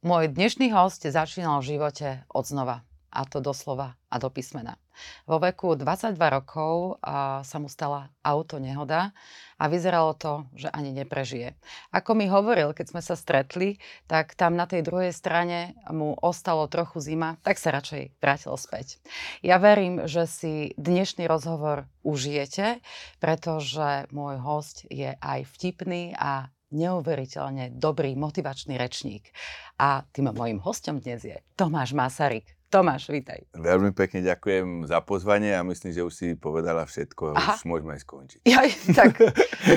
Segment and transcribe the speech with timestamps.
[0.00, 2.88] Môj dnešný host začínal v živote od znova.
[3.12, 4.80] A to doslova a do písmena.
[5.28, 9.12] Vo veku 22 rokov a, sa mu stala auto nehoda
[9.60, 11.52] a vyzeralo to, že ani neprežije.
[11.92, 13.76] Ako mi hovoril, keď sme sa stretli,
[14.08, 19.04] tak tam na tej druhej strane mu ostalo trochu zima, tak sa radšej vrátil späť.
[19.44, 22.80] Ja verím, že si dnešný rozhovor užijete,
[23.20, 29.30] pretože môj host je aj vtipný a neuveriteľne dobrý motivačný rečník.
[29.78, 32.59] A tým mojim hostom dnes je Tomáš Masaryk.
[32.70, 33.42] Tomáš, vítaj.
[33.50, 37.34] Veľmi pekne ďakujem za pozvanie a myslím, že už si povedala všetko.
[37.34, 37.58] Aha.
[37.58, 38.40] Už môžeme aj skončiť.
[38.46, 38.62] Ja,
[38.94, 39.18] tak.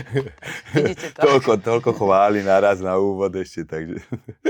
[0.77, 1.25] Vidíte to.
[1.25, 3.97] Toľko, toľko chváli naraz na úvod ešte, takže.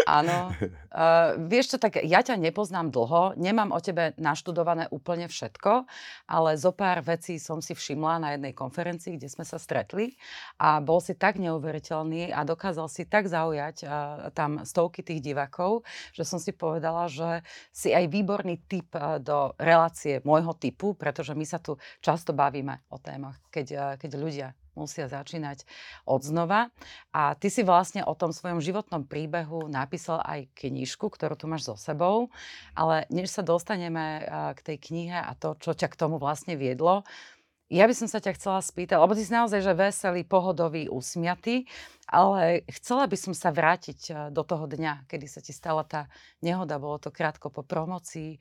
[0.03, 0.51] Áno.
[0.91, 5.87] Uh, vieš čo, tak ja ťa nepoznám dlho, nemám o tebe naštudované úplne všetko,
[6.27, 10.19] ale zo pár vecí som si všimla na jednej konferencii, kde sme sa stretli
[10.59, 13.89] a bol si tak neuveriteľný a dokázal si tak zaujať uh,
[14.35, 17.39] tam stovky tých divákov, že som si povedala, že
[17.71, 22.33] si aj výbor výborný typ eh, do relácie môjho typu, pretože my sa tu často
[22.33, 25.69] bavíme o témach, keď, eh, keď ľudia musia začínať
[26.09, 26.73] od znova.
[27.13, 31.69] A ty si vlastne o tom svojom životnom príbehu napísal aj knižku, ktorú tu máš
[31.69, 32.33] so sebou.
[32.73, 36.57] Ale než sa dostaneme eh, k tej knihe a to, čo ťa k tomu vlastne
[36.57, 37.05] viedlo,
[37.73, 41.65] ja by som sa ťa chcela spýtať, lebo ty si naozaj že veselý, pohodový, usmiatý,
[42.05, 46.05] ale chcela by som sa vrátiť eh, do toho dňa, kedy sa ti stala tá
[46.45, 48.37] nehoda, bolo to krátko po promocii.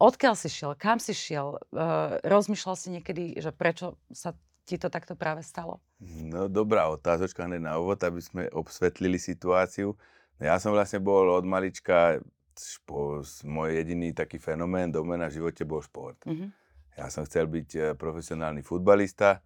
[0.00, 1.62] Odkiaľ si šiel, kam si šiel?
[1.70, 4.34] Uh, rozmýšľal si niekedy, že prečo sa
[4.66, 5.78] ti to takto práve stalo?
[6.02, 9.94] No dobrá otázočka hneď na úvod, aby sme obsvetlili situáciu.
[10.42, 12.18] Ja som vlastne bol od malička,
[12.58, 16.18] špo, môj jediný taký fenomén do mňa v živote bol šport.
[16.26, 16.61] Mm-hmm.
[16.96, 19.40] Ja som chcel byť e, profesionálny futbalista,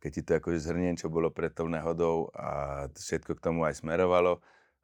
[0.00, 3.80] keď ti to akože zhrniem, čo bolo pred tou nehodou a všetko k tomu aj
[3.80, 4.40] smerovalo.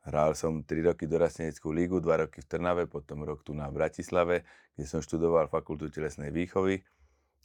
[0.06, 4.46] Hral som 3 roky dorasteneckú lígu, 2 roky v Trnave, potom rok tu na Bratislave,
[4.78, 6.78] kde som študoval fakultu telesnej výchovy.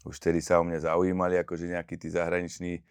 [0.06, 2.82] Už vtedy sa o mňa zaujímali akože nejakí tí zahraniční, e,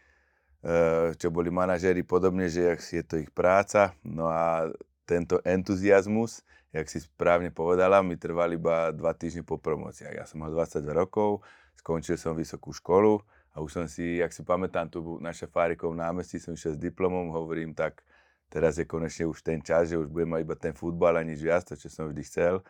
[1.14, 3.94] čo boli manažéri podobne, že je to ich práca.
[4.02, 4.68] No a
[5.06, 6.42] tento entuziasmus,
[6.74, 10.14] jak si správne povedala, mi trval iba 2 týždne po promociách.
[10.18, 11.46] Ja som mal 22 rokov,
[11.80, 13.24] skončil som vysokú školu
[13.56, 17.32] a už som si, jak si pamätám, tu na Šafárikov námestí som išiel s diplomom,
[17.32, 18.04] hovorím tak,
[18.52, 21.40] teraz je konečne už ten čas, že už budem mať iba ten futbal a nič
[21.40, 22.60] viac, to čo som vždy chcel.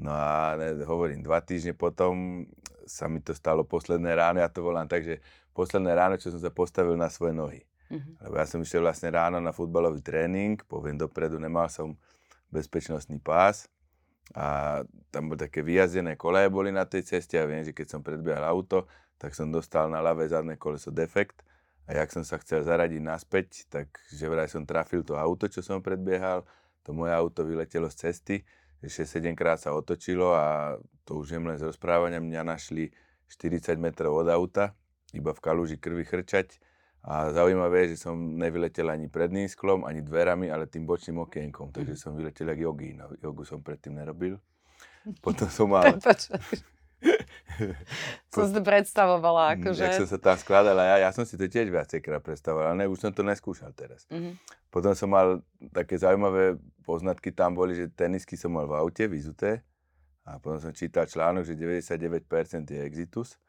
[0.00, 2.46] No a ne, hovorím, dva týždne potom
[2.88, 5.20] sa mi to stalo posledné ráno, ja to volám tak, že
[5.52, 7.60] posledné ráno, čo som sa postavil na svoje nohy.
[7.92, 8.24] Mm-hmm.
[8.24, 11.92] Lebo ja som išiel vlastne ráno na futbalový tréning, poviem dopredu, nemal som
[12.48, 13.68] bezpečnostný pás,
[14.32, 17.36] a tam boli také vyjazdené koleje boli na tej ceste.
[17.36, 18.88] A viem, že keď som predbiehal auto,
[19.18, 21.44] tak som dostal na ľavé zadné koleso defekt.
[21.90, 25.60] A jak som sa chcel zaradiť naspäť, tak že vraj som trafil to auto, čo
[25.60, 26.46] som predbiehal,
[26.86, 28.36] to moje auto vyletelo z cesty,
[28.82, 30.74] ešte 7 krát sa otočilo a
[31.06, 32.18] to už len z rozprávania.
[32.18, 32.90] Mňa našli
[33.30, 34.74] 40 metrov od auta,
[35.14, 36.58] iba v kalúži krvi chrčať
[37.02, 41.74] a zaujímavé je, že som nevyletel ani predným sklom, ani dverami, ale tým bočným okienkom.
[41.74, 43.02] Takže som vyletel jak jogín.
[43.18, 44.38] Jogu som predtým nerobil.
[45.26, 45.98] Potom som mal...
[48.30, 49.82] som si to predstavovala, mm, akože...
[49.82, 52.86] Jak som sa tam skladala, ja, ja som si to tiež viacejkrát predstavoval, ale ne,
[52.86, 54.06] už som to neskúšal teraz.
[54.06, 54.38] Mm-hmm.
[54.70, 55.42] Potom som mal
[55.74, 56.54] také zaujímavé
[56.86, 59.66] poznatky, tam boli, že tenisky som mal v aute, vyzuté.
[60.22, 63.42] A potom som čítal článok, že 99% je exitus.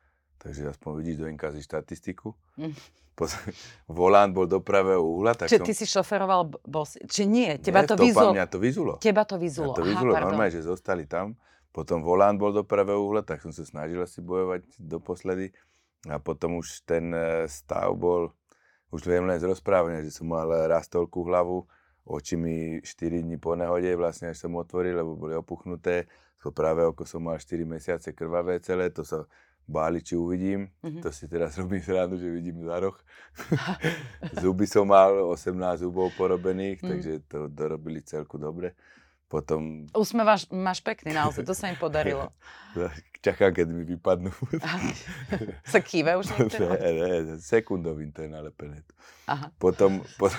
[0.44, 2.36] Takže aspoň vidíš do inkazy štatistiku.
[2.60, 2.76] Mm
[3.88, 5.38] volant bol do pravého uhla.
[5.38, 5.68] Tak Čiže som...
[5.68, 6.98] ty si šoferoval bos...
[7.06, 7.50] Či nie?
[7.62, 8.32] Teba nie, to vyzulo?
[8.34, 8.94] Mňa to vyzulo.
[8.98, 9.74] Teba to vyzulo.
[9.74, 11.38] Mňa to vyzulo, Aha, normálne, že zostali tam.
[11.74, 15.54] Potom volant bol do pravého uhla, tak som sa snažil asi bojovať doposledy.
[16.10, 18.30] A potom už ten e, stav bol,
[18.94, 21.66] už viem len z rozprávania, že som mal rastolku hlavu,
[22.04, 26.06] oči mi 4 dní po nehode vlastne až som otvoril, lebo boli opuchnuté.
[26.44, 29.24] To práve oko som mal 4 mesiace krvavé celé, to sa
[29.68, 30.68] báli, či uvidím.
[30.84, 31.02] Mm-hmm.
[31.04, 32.98] To si teraz robím ráno, že vidím za roh.
[34.44, 36.90] Zuby som mal, 18 zubov porobených, mm.
[36.90, 38.78] takže to dorobili celku dobre.
[39.34, 39.90] Potom...
[39.98, 42.30] Úsmev máš, pekný naozaj, to sa im podarilo.
[43.26, 44.30] Čakám, keď mi vypadnú.
[45.66, 46.70] sa kýve už niekto?
[46.70, 47.10] Ne, ne,
[47.42, 48.86] sekundovým to je nalepené.
[49.26, 49.50] Aha.
[49.58, 50.30] Potom, po,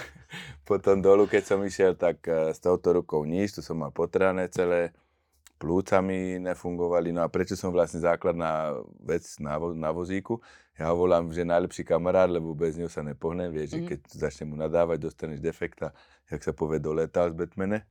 [0.69, 4.47] potom dolu, keď som išiel, tak eh, s touto rukou nič, tu som mal potrané
[4.53, 4.95] celé
[5.65, 7.09] plúcami nefungovali.
[7.17, 10.45] No a prečo som vlastne základná vec na, vo, na vozíku?
[10.77, 13.49] Ja ho volám, že najlepší kamarát, lebo bez neho sa nepohnem.
[13.49, 13.73] Vieš, mm.
[13.73, 13.89] že mhm.
[13.89, 15.97] keď začne mu nadávať, dostaneš defekta,
[16.29, 17.89] jak sa povie, do leta z Batmane.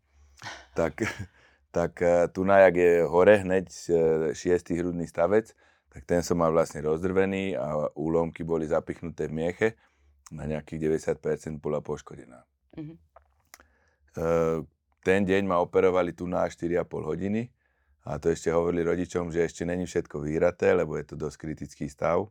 [0.77, 1.01] Tak,
[1.77, 3.93] tak eh, tu na, jak je hore hneď eh,
[4.37, 5.57] šiestý hrudný stavec,
[5.89, 9.67] tak ten som mal vlastne rozdrvený a úlomky boli zapichnuté v mieche.
[10.33, 10.89] Na nejakých
[11.21, 12.41] 90% bola poškodená.
[12.73, 12.97] Mm-hmm.
[15.05, 17.53] ten deň ma operovali tu na 4,5 hodiny
[18.03, 21.87] a to ešte hovorili rodičom, že ešte není všetko vyraté, lebo je to dosť kritický
[21.87, 22.27] stav.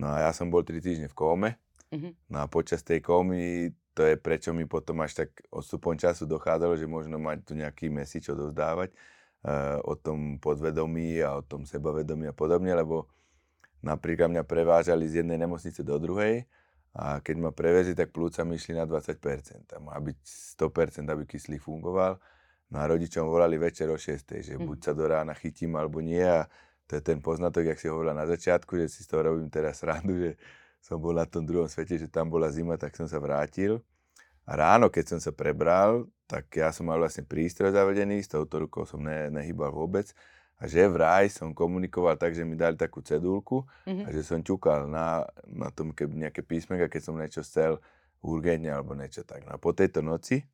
[0.00, 1.50] No a ja som bol 3 týždne v kóme.
[1.92, 2.12] Mm-hmm.
[2.32, 6.74] No a počas tej kómy, to je prečo mi potom až tak odstupom času dochádzalo,
[6.74, 12.26] že možno mať tu nejaký mesič odovzdávať uh, o tom podvedomí a o tom sebavedomí
[12.26, 13.06] a podobne, lebo
[13.84, 16.48] napríklad mňa prevážali z jednej nemocnice do druhej
[16.94, 19.18] a keď ma prevezli, tak plúca mi išli na 20%.
[19.74, 20.18] A má byť
[20.54, 22.22] 100%, aby kyslík fungoval.
[22.72, 26.24] No a rodičom volali večer o 6, že buď sa do rána chytím, alebo nie.
[26.24, 26.48] A
[26.88, 29.80] to je ten poznatok, jak si hovorila na začiatku, že si z toho robím teraz
[29.84, 30.30] randu, že
[30.84, 33.80] som bol na tom druhom svete, že tam bola zima, tak som sa vrátil.
[34.44, 38.60] A ráno, keď som sa prebral, tak ja som mal vlastne prístroj zavedený, s touto
[38.60, 40.12] rukou som ne, nehybal vôbec.
[40.60, 44.04] A že vraj som komunikoval tak, že mi dali takú cedulku mm-hmm.
[44.06, 47.80] a že som ťukal na, na tom keby nejaké písmenka, keď som niečo chcel
[48.20, 49.44] urgentne alebo niečo tak.
[49.48, 50.44] No a po tejto noci,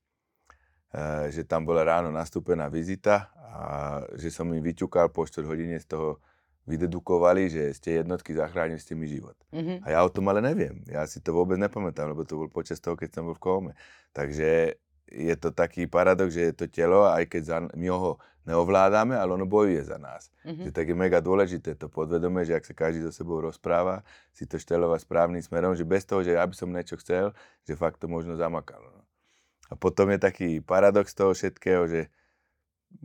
[1.30, 3.64] že tam bola ráno nastúpená vizita a
[4.18, 6.18] že som im vyťukal po 4 hodine z toho
[6.70, 9.34] vydedukovali, že ste jednotky, zachránili ste mi život.
[9.50, 9.82] Mm-hmm.
[9.82, 10.86] A ja o tom ale neviem.
[10.86, 13.72] Ja si to vôbec nepamätám, lebo to bol počas toho, keď som bol v kóme.
[14.14, 14.78] Takže
[15.10, 19.34] je to taký paradox, že je to telo, aj keď za, my ho neovládame, ale
[19.34, 20.30] ono bojuje za nás.
[20.46, 20.64] Mm-hmm.
[20.66, 24.46] Že tak je mega dôležité to podvedome, že ak sa každý so sebou rozpráva, si
[24.46, 27.34] to štelovať správnym smerom, že bez toho, že ja by som niečo chcel,
[27.66, 28.86] že fakt to možno zamakalo.
[28.94, 28.99] No.
[29.70, 32.10] A potom je taký paradox toho všetkého, že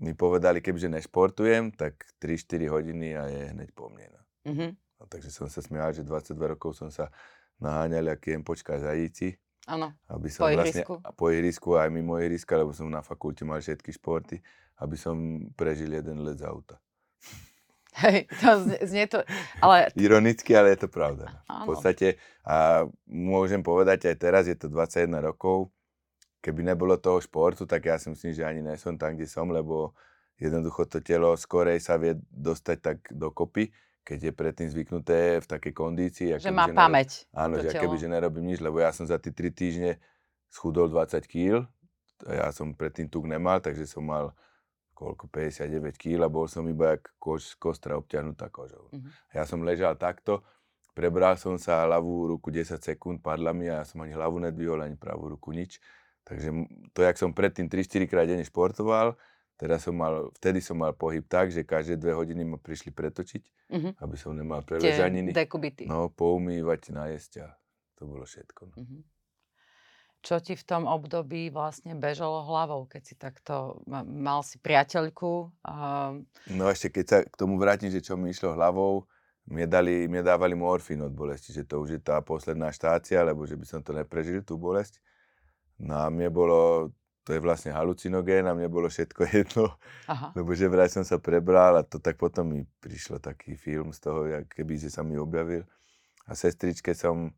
[0.02, 4.10] mi povedali, kebyže nešportujem, tak 3-4 hodiny a je hneď po mne.
[4.10, 4.22] No.
[4.50, 4.72] Mm-hmm.
[4.74, 7.14] No, takže som sa smial, že 22 rokov som sa
[7.62, 10.94] naháňal, aký jem počká zajíci Áno, aby som po vlastne, ihrisku.
[11.02, 14.38] po ihrisku aj mimo ihriska, lebo som na fakulte mal všetky športy,
[14.82, 16.78] aby som prežil jeden let z auta.
[18.06, 18.50] Hej, to
[18.86, 19.26] znie, to,
[19.64, 19.90] ale...
[19.98, 21.34] Ironicky, ale je to pravda.
[21.34, 21.38] no.
[21.50, 21.66] Áno.
[21.66, 25.74] V podstate, a môžem povedať aj teraz, je to 21 rokov,
[26.46, 29.50] keby nebolo toho športu, tak ja si myslím, že ani nie som tam, kde som,
[29.50, 29.98] lebo
[30.38, 33.74] jednoducho to telo skorej sa vie dostať tak dokopy,
[34.06, 36.38] keď je predtým zvyknuté v takej kondícii.
[36.38, 37.26] Že má pamäť.
[37.34, 39.92] Áno, to že keby, že nerobím nič, lebo ja som za tie 3 týždne
[40.54, 41.66] schudol 20 kg.
[42.30, 44.38] Ja som predtým tuk nemal, takže som mal
[44.96, 48.88] koľko, 59 kg a bol som iba jak kož, kostra obťahnutá kožou.
[48.94, 49.10] Mhm.
[49.34, 50.46] Ja som ležal takto,
[50.96, 54.80] prebral som sa ľavú ruku 10 sekúnd, padla mi a ja som ani hlavu nedvihol,
[54.86, 55.82] ani pravú ruku, nič.
[56.26, 56.50] Takže
[56.92, 59.14] to, jak som predtým 3-4 krát denne športoval,
[59.56, 63.44] teraz som mal, vtedy som mal pohyb tak, že každé dve hodiny ma prišli pretočiť,
[63.72, 63.90] Mhm.
[64.02, 65.32] aby som nemal preležaniny.
[65.32, 65.86] dekubity.
[65.86, 67.48] No, poumývať, najesť a
[67.94, 68.62] to bolo všetko.
[68.68, 68.76] No.
[68.76, 69.00] Mhm.
[70.20, 75.54] Čo ti v tom období vlastne bežalo hlavou, keď si takto, ma- mal si priateľku,
[75.62, 75.74] a,
[76.50, 79.06] no ešte keď sa k tomu vrátim, že čo mi išlo hlavou,
[79.46, 83.46] mne, dali, mne dávali morfín od bolesti, že to už je tá posledná štácia, lebo
[83.46, 84.98] že by som to neprežil, tú bolesť.
[85.80, 86.90] No a mne bolo,
[87.28, 89.76] to je vlastne halucinogén a mne bolo všetko jedno,
[90.08, 93.92] aha, lebo že vraj som sa prebral a to tak potom mi prišlo taký film
[93.92, 95.68] z toho, jak keby že sa mi objavil.
[96.26, 97.30] A sestričke som,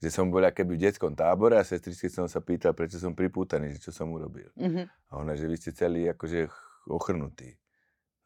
[0.00, 3.76] že som bol keby v detskom tábore a sestričke som sa pýtal, prečo som pripútaný,
[3.76, 4.48] že čo som urobil.
[4.56, 4.86] mhm.
[5.10, 7.58] A ona, že vy ste celý akože ch- ochrnutý.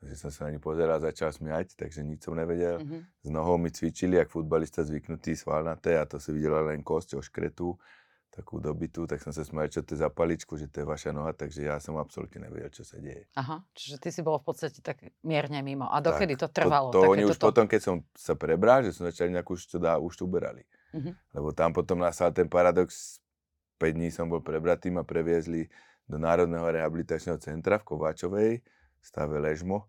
[0.04, 2.76] Takže som sa na ňu pozeral, začal smiať, takže nič som nevedel.
[2.84, 3.24] Mhm.
[3.24, 7.72] S nohou mi cvičili, jak futbalista zvyknutý, svalnaté a to si videla len kosť oškretú,
[8.34, 11.14] takú dobitú, tak som sa smial, čo to je za paličku, že to je vaša
[11.14, 13.30] noha, takže ja som absolútne nevedel, čo sa deje.
[13.38, 15.86] Aha, čiže ty si bol v podstate tak mierne mimo.
[15.86, 16.90] A dokedy to Tak, trvalo?
[16.90, 19.70] To, to oni už to- potom, keď som sa prebral, že som začal nejak už
[19.70, 20.66] to dá, už to uberali.
[20.90, 21.14] Mhm.
[21.38, 23.22] Lebo tam potom nastal ten paradox,
[23.78, 25.70] 5 dní som bol prebratý, ma previezli
[26.10, 28.50] do Národného rehabilitačného centra v Kováčovej,
[28.98, 29.86] stave Ležmo.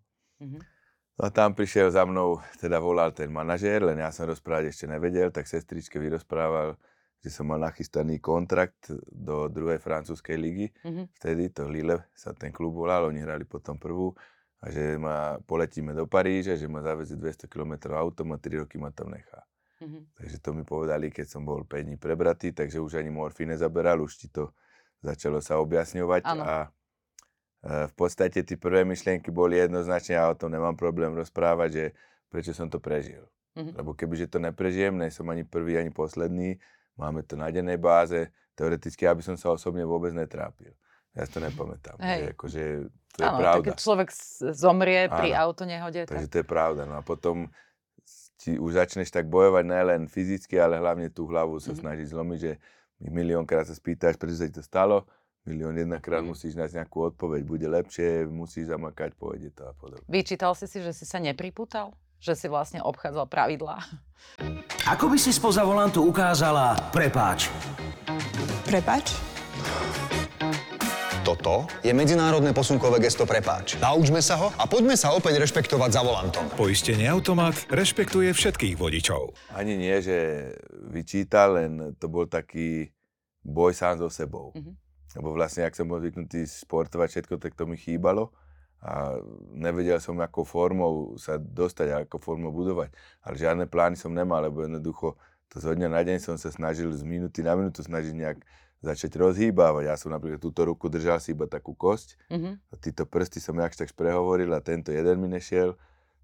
[1.16, 4.84] No a tam prišiel za mnou, teda volal ten manažér, len ja som rozprávať ešte
[4.84, 6.76] nevedel, tak sestričke vyrozprával,
[7.24, 10.66] že som mal nachystaný kontrakt do druhej francúzskej ligy.
[10.84, 11.02] Mhm.
[11.16, 14.14] Vtedy to Lille sa ten klub volal, oni hrali potom prvú
[14.62, 18.80] a že ma poletíme do Paríže, že ma zavezie 200 km autom a 3 roky
[18.80, 19.44] ma tam nechá.
[19.80, 20.16] Mhm.
[20.16, 24.00] Takže to mi povedali, keď som bol 5 dní prebratý, takže už ani morfín nezaberal,
[24.00, 24.56] už ti to
[25.04, 26.42] začalo sa objasňovať Áno.
[26.42, 26.68] a e,
[27.84, 31.84] v podstate tie prvé myšlienky boli jednoznačne, ja o tom nemám problém rozprávať, že
[32.32, 33.28] prečo som to prežil.
[33.56, 33.76] Mhm.
[33.76, 36.56] Lebo kebyže to neprežijem, nie som ani prvý, ani posledný,
[36.96, 40.72] máme to na dennej báze, teoreticky ja by som sa osobne vôbec netrápil.
[41.12, 41.96] Ja si to nepamätám.
[41.98, 42.18] Hej.
[42.18, 42.62] Že akože,
[43.08, 43.64] to je Áno, pravda.
[43.64, 44.08] keď človek
[44.52, 45.40] zomrie pri Áno.
[45.46, 46.32] autonehode, Takže tak...
[46.32, 46.82] to je pravda.
[46.84, 47.48] No a potom
[48.36, 51.78] ti už začneš tak bojovať nielen fyzicky, ale hlavne tú hlavu sa Mhm.
[51.78, 52.52] snažiť zlomiť, že
[52.98, 55.08] mi miliónkrát sa spýtaš, prečo sa ti to stalo,
[55.42, 56.28] milión jedenkrát Mhm.
[56.28, 60.04] musíš nájsť nejakú odpoveď, bude lepšie, musíš zamakať, pôjde to a podobne.
[60.06, 61.96] Vyčítal si si, že si sa nepripútal?
[62.20, 63.76] Že si vlastne obchádzal pravidlá?
[64.92, 67.52] Ako by si spoza volantu ukázala prepáč?
[68.64, 69.14] Prepač?
[71.26, 73.74] Toto je medzinárodné posunkové gesto prepáč.
[73.82, 76.46] Naučme sa ho a poďme sa opäť rešpektovať za volantom.
[76.54, 79.34] Poistenie automat rešpektuje všetkých vodičov.
[79.50, 80.50] Ani nie, že
[80.86, 82.94] vyčítal, len to bol taký
[83.42, 84.54] boj sám so sebou.
[84.54, 84.74] Mm-hmm.
[85.18, 88.30] Lebo vlastne, ak som bol zvyknutý športovať všetko, tak to mi chýbalo
[88.84, 89.16] a
[89.56, 92.92] nevedel som, akou formou sa dostať, ako formou budovať.
[93.24, 95.16] Ale žiadne plány som nemal, lebo jednoducho
[95.50, 98.38] to zo dňa na deň som sa snažil z minúty na minútu snažiť nejak
[98.84, 99.88] začať rozhýbávať.
[99.88, 102.54] Ja som napríklad túto ruku držal si iba takú kosť mm-hmm.
[102.78, 105.74] títo prsty som jakž tak prehovoril a tento jeden mi nešiel.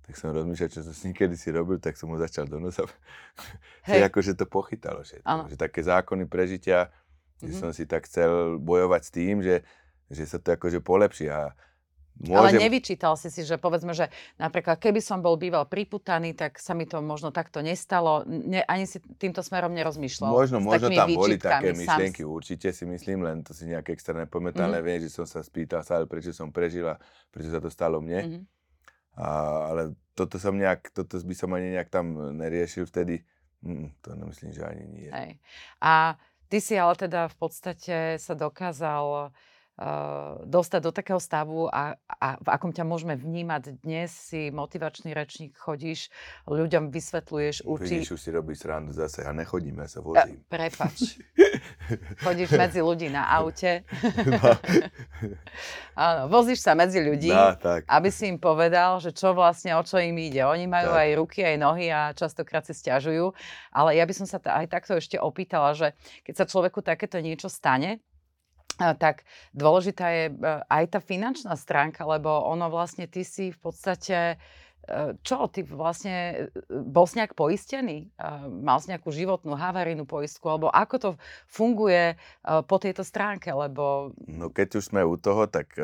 [0.03, 2.59] Tak som rozmýšľal, čo som s ním kedy si robil, tak som ho začal do
[2.59, 2.83] nosa.
[3.89, 4.03] Hej.
[4.11, 5.23] akože to pochytalo všetko.
[5.23, 5.47] Ano.
[5.47, 7.47] Že také zákony prežitia, mm-hmm.
[7.47, 7.61] že mhm.
[7.63, 9.63] som si tak chcel bojovať s tým, že,
[10.11, 11.31] že sa to akože polepší.
[11.31, 11.55] A
[12.21, 12.61] Môžem...
[12.61, 16.77] Ale nevyčítal si si, že povedzme, že napríklad keby som bol býval priputaný, tak sa
[16.77, 18.23] mi to možno takto nestalo.
[18.29, 20.31] Ne, ani si týmto smerom nerozmýšľal.
[20.31, 22.31] Možno, možno tam boli také myšlienky, sám...
[22.31, 24.87] určite si myslím, len to si nejaké extra nepamätám, mm-hmm.
[24.87, 27.01] viem, že som sa spýtal sa, prečo som prežil a
[27.33, 28.21] prečo sa to stalo mne.
[28.21, 28.43] Mm-hmm.
[29.19, 29.29] A,
[29.73, 33.25] ale toto som nejak, toto by som ani nejak tam neriešil vtedy.
[33.65, 35.09] Mm, to nemyslím, že ani nie.
[35.09, 35.31] Hej.
[35.81, 36.19] A
[36.51, 39.31] ty si ale teda v podstate sa dokázal
[40.47, 45.59] dostať do takého stavu a, a v akom ťa môžeme vnímať dnes, si motivačný rečník,
[45.59, 46.13] chodíš,
[46.47, 47.91] ľuďom vysvetľuješ, učíš.
[47.91, 50.39] Vidíš, už si robíš srandu zase a nechodím, ja sa vozím.
[50.47, 51.19] Prepač.
[52.25, 53.85] Chodíš medzi ľudí na aute.
[54.25, 54.41] No.
[56.09, 57.85] Áno, vozíš sa medzi ľudí, no, tak.
[57.85, 60.47] aby si im povedal, že čo vlastne, o čo im ide.
[60.47, 61.01] Oni majú tak.
[61.05, 63.35] aj ruky, aj nohy a častokrát si stiažujú.
[63.75, 65.93] Ale ja by som sa aj takto ešte opýtala, že
[66.25, 68.01] keď sa človeku takéto niečo stane,
[68.79, 70.35] tak dôležitá je e,
[70.69, 74.37] aj tá finančná stránka, lebo ono vlastne ty si v podstate
[74.89, 78.13] e, čo, ty vlastne e, bol si nejak poistený?
[78.49, 80.49] Mal si nejakú životnú havarijnú poistku?
[80.49, 81.11] Alebo ako to
[81.49, 83.53] funguje po tejto stránke?
[83.53, 84.17] Lebo...
[84.29, 85.77] No keď už sme u toho, tak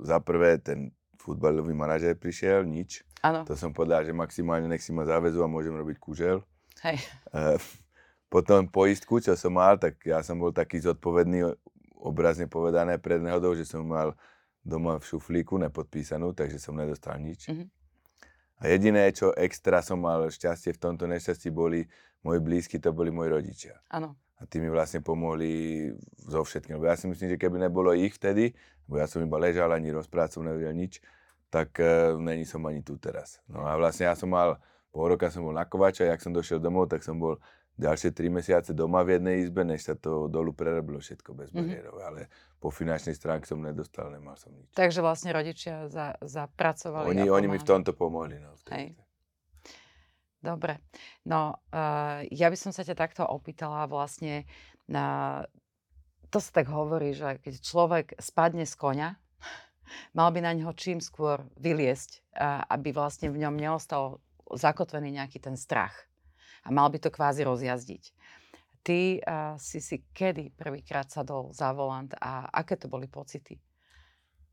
[0.00, 3.04] za prvé ten futbalový manažer prišiel, nič.
[3.20, 3.44] Ano.
[3.44, 6.40] To som povedal, že maximálne nech si ma záväzu a môžem robiť kužel.
[6.80, 7.04] Hej.
[8.32, 11.50] Potom poistku, čo som mal, tak ja som bol taký zodpovedný
[12.00, 14.16] obrazne povedané pred nehodou, že som mal
[14.64, 17.48] doma v šuflíku nepodpísanú, takže som nedostal nič.
[17.48, 17.68] Mm-hmm.
[18.60, 21.88] A jediné, čo extra som mal šťastie v tomto nešťastí, boli
[22.20, 23.74] moji blízky, to boli moji rodičia.
[23.88, 24.20] Áno.
[24.36, 25.88] A tí mi vlastne pomohli
[26.28, 26.76] so všetkým.
[26.76, 28.52] Lebo ja si myslím, že keby nebolo ich vtedy,
[28.84, 31.00] bo ja som iba ležal, ani rozprávať som nevedel nič,
[31.48, 33.40] tak uh, není som ani tu teraz.
[33.48, 34.60] No a vlastne ja som mal,
[34.92, 37.40] pol roka som bol na Kovača, jak som došiel domov, tak som bol
[37.80, 41.96] ďalšie tri mesiace doma v jednej izbe, než sa to dolu prerobilo všetko bez mm-hmm.
[42.04, 42.28] ale
[42.60, 44.68] po finančnej stránke som nedostal, nemal som nič.
[44.76, 48.36] Takže vlastne rodičia za, zapracovali Oni, oni mi v tomto pomohli.
[48.36, 48.92] No, Hej.
[50.44, 50.84] Dobre.
[51.24, 54.44] No, uh, ja by som sa ťa takto opýtala vlastne
[54.84, 55.40] na...
[56.30, 59.10] To sa tak hovorí, že keď človek spadne z konia,
[60.18, 64.20] mal by na neho čím skôr vyliesť, uh, aby vlastne v ňom neostal
[64.52, 66.09] zakotvený nejaký ten strach
[66.64, 68.04] a mal by to kvázi rozjazdiť.
[68.80, 73.60] Ty uh, si si kedy prvýkrát sadol za volant a aké to boli pocity?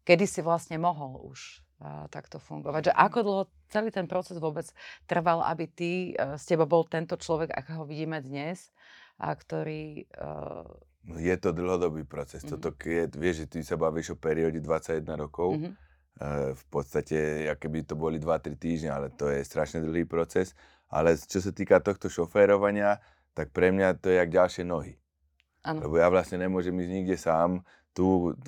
[0.03, 2.91] Kedy si vlastne mohol už uh, takto fungovať?
[2.91, 4.67] Že ako dlho celý ten proces vôbec
[5.07, 8.71] trval, aby ty, uh, z teba bol tento človek, ako ho vidíme dnes,
[9.17, 10.05] a ktorý...
[10.15, 10.67] Uh...
[11.17, 12.43] Je to dlhodobý proces.
[12.43, 12.51] Mm-hmm.
[12.59, 15.55] Toto, je, vieš, že ty sa bavíš o perióde 21 rokov.
[15.57, 15.73] Mm-hmm.
[16.17, 17.17] Uh, v podstate,
[17.61, 20.57] keby to boli 2-3 týždne, ale to je strašne dlhý proces.
[20.87, 23.03] Ale čo sa týka tohto šoférovania,
[23.35, 24.95] tak pre mňa to je jak ďalšie nohy.
[25.67, 25.83] Ano.
[25.83, 27.61] Lebo ja vlastne nemôžem ísť nikde sám.
[27.91, 28.05] Tu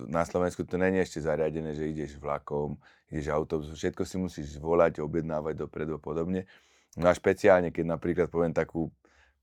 [0.08, 2.80] na Slovensku to není ešte zariadené, že ideš vlakom,
[3.12, 6.48] ideš autobusom, všetko si musíš volať, objednávať dopredu a podobne.
[6.96, 8.94] No a špeciálne, keď napríklad poviem takú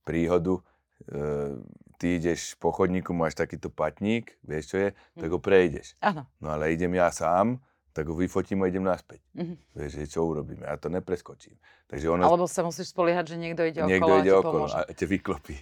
[0.06, 0.62] príhodu,
[1.10, 1.58] e,
[1.98, 4.88] ty ideš po chodníku, máš takýto patník, vieš čo je,
[5.18, 5.34] tak hm.
[5.34, 5.86] ho prejdeš.
[6.00, 6.22] Áno.
[6.38, 7.58] No ale idem ja sám,
[7.96, 9.24] tak ho vyfotím a idem naspäť.
[9.32, 9.56] Mm-hmm.
[9.72, 10.68] Vieš, že čo urobíme?
[10.68, 11.56] Ja to nepreskočím.
[11.88, 12.28] Takže ono...
[12.28, 14.76] Alebo sa musíš spoliehať, že niekto ide okolo niekto ide a okolo pomôže.
[14.76, 15.56] a te vyklopí.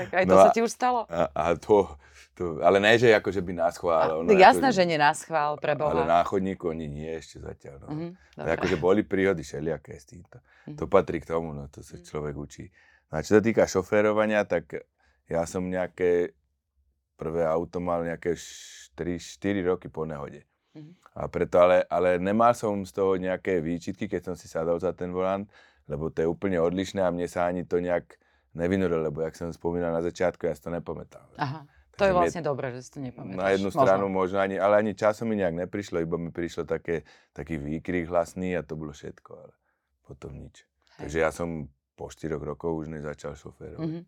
[0.00, 1.04] tak aj to no sa ti už stalo?
[1.12, 1.92] A, a to,
[2.32, 4.24] to, ale ne, že akože by nás chvál.
[4.24, 5.92] No, jasné, ako, že nie nás chvál, pre Boha.
[5.92, 7.84] Ale na chodníku oni nie ešte zatiaľ.
[7.84, 7.88] No.
[7.92, 10.40] Mm-hmm, akože boli príhody všelijaké s týmto.
[10.40, 10.80] Mm-hmm.
[10.80, 12.04] To patrí k tomu, no to sa mhm.
[12.08, 12.72] človek učí.
[13.12, 14.88] No a čo sa týka šoférovania, tak
[15.28, 16.32] ja som nejaké
[17.14, 18.34] prvé auto mal nejaké
[18.94, 20.46] 3-4 roky po nehode.
[20.74, 20.94] Mm-hmm.
[21.14, 24.90] A preto ale, ale nemal som z toho nejaké výčitky, keď som si sadol za
[24.90, 25.46] ten volant,
[25.86, 28.18] lebo to je úplne odlišné a mne sa ani to nejak
[28.54, 31.26] nevinuro, lebo jak som spomínal na začiatku, ja si to nepamätám.
[31.38, 31.66] Aha.
[31.94, 33.38] To je vlastne je, dobré, že si to nepamätáš.
[33.38, 36.66] Na jednu stranu možno, možno ani, ale ani časom mi nejak neprišlo, iba mi prišlo
[36.66, 39.54] také, taký výkrik hlasný a to bolo všetko, ale
[40.02, 40.66] potom nič.
[40.98, 41.06] Hej.
[41.06, 43.78] Takže ja som po 4 rokov už nezačal šoférovať.
[43.78, 44.02] Mm-hmm.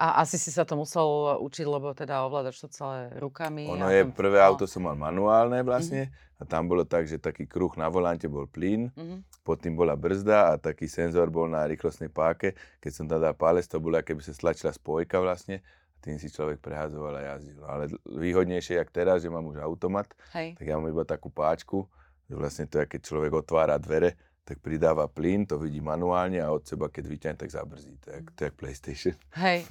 [0.00, 1.04] A asi si sa to musel
[1.38, 3.68] učiť, lebo teda ovládaš to celé rukami.
[3.68, 4.46] Ono je, tam- prvé no.
[4.46, 8.48] auto som mal manuálne vlastne a tam bolo tak, že taký kruh na volante bol
[8.48, 9.44] plyn, Mhm.
[9.44, 12.52] pod tým bola brzda a taký senzor bol na rýchlostnej páke.
[12.78, 15.60] Keď som tam dal palec, to bolo, keby sa stlačila spojka vlastne
[16.00, 17.60] tým si človek prehádzoval a jazdil.
[17.60, 20.56] No, Ale výhodnejšie, jak teraz, že mám už automat, Hej.
[20.56, 21.84] tak ja mám iba takú páčku,
[22.24, 24.16] že vlastne to je, keď človek otvára dvere,
[24.50, 28.40] tak pridáva plyn, to vidí manuálne a od seba, keď vyťahne, tak je, jak- to
[28.42, 29.14] je PlayStation.
[29.38, 29.62] Hej.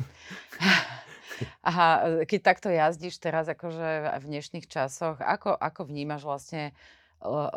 [1.68, 6.72] Aha, keď takto jazdíš teraz akože v dnešných časoch, ako, ako vnímaš vlastne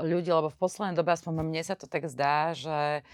[0.02, 3.06] ľudí, lebo v poslednej dobe, aspoň mne sa to tak zdá, že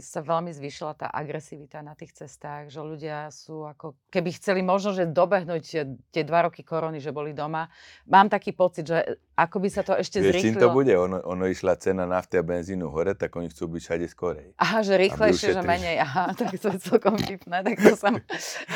[0.00, 4.96] sa veľmi zvýšila tá agresivita na tých cestách, že ľudia sú ako keby chceli možno,
[4.96, 5.64] že dobehnúť
[6.08, 7.68] tie dva roky korony, že boli doma.
[8.08, 10.64] Mám taký pocit, že ako by sa to ešte Vieš, čím zrýchlilo.
[10.64, 10.92] to bude?
[10.96, 14.48] Ono, ono išla cena nafty a benzínu hore, tak oni chcú byť všade skorej.
[14.56, 16.00] Aha, že rýchlejšie, že menej.
[16.00, 17.60] Aha, tak to je celkom vtipné.
[17.60, 18.16] Tak to som,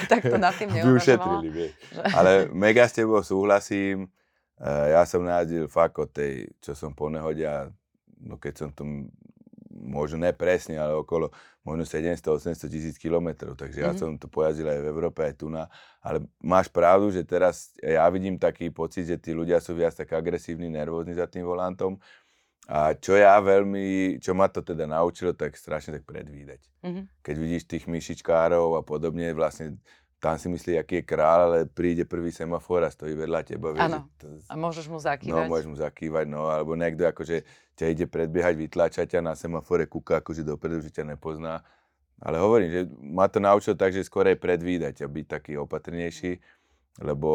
[0.04, 1.00] tak to nad tým neuvažovala.
[1.00, 1.72] ušetrili, vieš.
[2.12, 4.12] Ale mega s tebou súhlasím.
[4.61, 7.73] Eh, Ja som najazdil fakt od tej, čo som po nehode a
[8.21, 9.09] no keď som m-
[9.71, 11.33] možno ne presne, ale okolo
[11.64, 13.99] možno 700-800 tisíc kilometrov, takže ja Mhm.
[13.99, 15.69] som to pojazdil aj v Európe, aj tu na.
[16.00, 20.12] Ale máš pravdu, že teraz ja vidím taký pocit, že tí ľudia sú viac tak
[20.12, 21.97] agresívni, nervózni za tým volantom.
[22.69, 27.02] A čo ja veľmi, čo ma to teda naučilo, tak strašne tak predvídať Mhm.
[27.21, 29.76] keď vidíš tých myšičkárov a podobne, vlastne
[30.20, 33.72] tam si myslí, aký je král, ale príde prvý semafor a stojí vedľa teba.
[33.80, 34.04] Áno.
[34.52, 35.48] A môžeš mu no, zakývať.
[35.48, 40.20] môžeš mu zakývať, no, alebo niekto akože ťa ide predbiehať, vytlača ťa na semafore, kúka
[40.20, 41.64] akože dopredu, že ťa nepozná.
[42.20, 46.36] Ale hovorím, že ma to naučilo tak, že skôr aj predvídať a byť taký opatrnejší,
[47.00, 47.30] lebo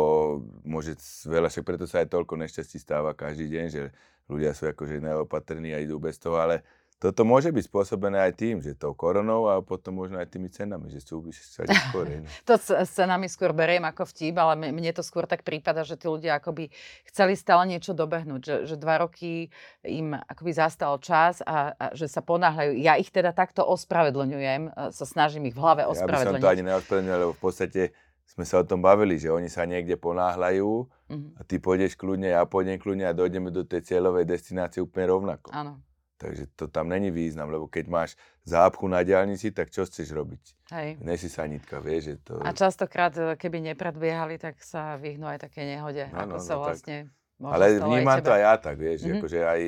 [0.61, 0.93] môže
[1.25, 3.89] veľa, však preto sa aj toľko nešťastí stáva každý deň, že
[4.29, 6.61] ľudia sú akože neopatrní a idú bez toho, ale
[6.95, 10.87] toto môže byť spôsobené aj tým, že tou koronou a potom možno aj tými cenami,
[10.87, 12.07] že sú všade skôr.
[12.07, 12.25] no.
[12.47, 15.95] To s s cenami skôr beriem ako vtip, ale mne- to skôr tak prípada, že
[15.95, 16.71] tí ľudia akoby
[17.05, 22.07] chceli stále niečo dobehnúť, že, že dva roky im akoby zastal čas a, a že
[22.07, 22.79] sa ponáhľajú.
[22.79, 26.41] Ja ich teda takto ospravedlňujem, e, sa snažím ich v hlave Ja by som ospravedlňovať.
[26.41, 27.81] to ani neospravedlnil, lebo v podstate
[28.25, 30.72] sme sa o tom bavili, že oni sa niekde ponáhľajú
[31.05, 31.37] Mhm.
[31.37, 35.53] a ty pôjdeš kľudne, ja pôjdem kľudne a dojdeme do tej cieľovej destinácie úplne rovnako.
[35.53, 35.77] Áno,
[36.15, 38.09] Takže to tam není význam, lebo keď máš
[38.47, 40.43] zápchu na diálnici, tak čo chceš robiť?
[40.71, 40.89] hej.
[41.03, 42.33] Nesi sanitka, vieš, že to...
[42.39, 46.53] A častokrát, e, keby nepredbiehali, tak sa vyhnú aj také nehode, No, ako no, sa
[46.55, 46.65] no, tak.
[46.71, 46.97] vlastne
[47.35, 49.13] možno Ale stalo aj vnímam to aj ja tak, vieš, Mhm.
[49.19, 49.61] akože aj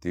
[0.00, 0.10] ty,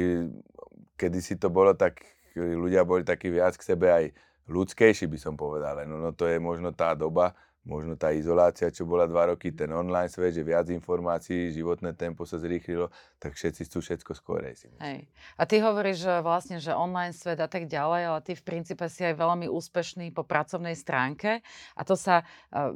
[0.94, 2.06] kedy si to bolo tak,
[2.38, 4.04] ľudia boli takí viac k sebe aj
[4.46, 5.82] ľudskejší, by som povedal.
[5.90, 9.68] No, no to je možno tá doba, možno tá izolácia, čo bola dva roky, ten
[9.68, 12.88] online svet, že viac informácií, životné tempo sa zrýchlilo,
[13.20, 14.80] tak všetci chcú všetko skorej si myslím.
[14.80, 15.00] Hej.
[15.36, 18.88] A ty hovoríš, že vlastne, že online svet a tak ďalej, ale ty v princípe
[18.88, 21.44] si aj veľmi úspešný po pracovnej stránke
[21.76, 22.72] a to sa uh,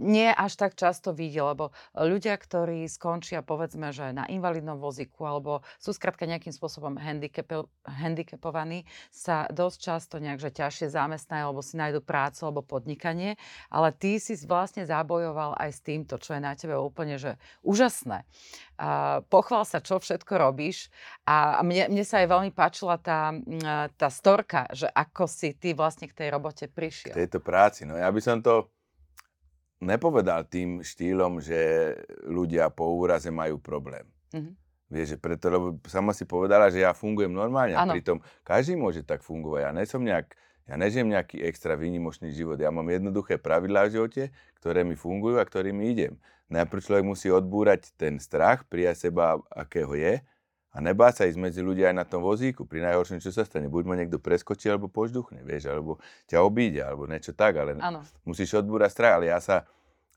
[0.00, 5.60] nie až tak často vidí, lebo ľudia, ktorí skončia povedzme, že na invalidnom vozíku alebo
[5.76, 12.00] sú skrátka nejakým spôsobom handicapo- handicapovaní, sa dosť často nejak, ťažšie zamestnajú alebo si nájdu
[12.00, 13.36] prácu alebo podnikanie,
[13.68, 18.24] ale ty si vlastne zabojoval aj s týmto, čo je na tebe úplne že úžasné.
[18.80, 20.88] A pochvál sa, čo všetko robíš
[21.28, 25.76] a mne, mne sa aj veľmi páčila tá, mm, tá storka, že ako si ty
[25.76, 27.12] vlastne k tej robote K prišiel.
[27.12, 28.72] tejto práci, no ja by som to
[29.80, 31.92] nepovedal tým štýlom, že
[32.28, 34.04] ľudia po úraze majú problém.
[34.36, 34.52] Mhm.
[34.90, 37.94] Vieš, že preto, lebo sama si povedala, že ja fungujem normálne a Áno.
[37.94, 39.60] pritom každý môže tak fungovať.
[39.62, 40.34] Ja nesom nejak,
[40.66, 42.58] ja nežijem nejaký extra výnimočný život.
[42.58, 44.22] Ja mám jednoduché pravidlá v živote,
[44.58, 46.18] ktoré mi fungujú a ktorými idem.
[46.50, 50.18] Najprv človek musí odbúrať ten strach, prijať seba, akého je
[50.70, 52.62] a nebáť sa ísť medzi ľudia aj na tom vozíku.
[52.62, 55.98] Pri najhoršom, čo sa stane, buď ma niekto preskočí, alebo požduchne, vieš, alebo
[56.30, 58.06] ťa obíde, alebo niečo tak, ale Áno.
[58.22, 59.66] musíš odbúrať strach, ale ja sa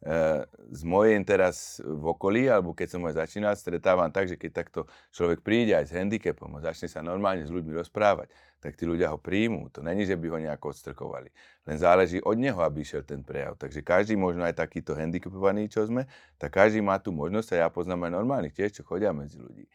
[0.05, 4.51] e, z mojej teraz v okolí, alebo keď som aj začínal, stretávam tak, že keď
[4.53, 8.29] takto človek príde aj s handicapom a začne sa normálne s ľuďmi rozprávať,
[8.61, 9.73] tak tí ľudia ho príjmú.
[9.73, 11.33] To není, že by ho nejako odstrkovali.
[11.65, 13.57] Len záleží od neho, aby išiel ten prejav.
[13.57, 16.05] Takže každý, možno aj takýto handicapovaný, čo sme,
[16.37, 19.65] tak každý má tú možnosť a ja poznám aj normálnych tiež, čo chodia medzi ľudí.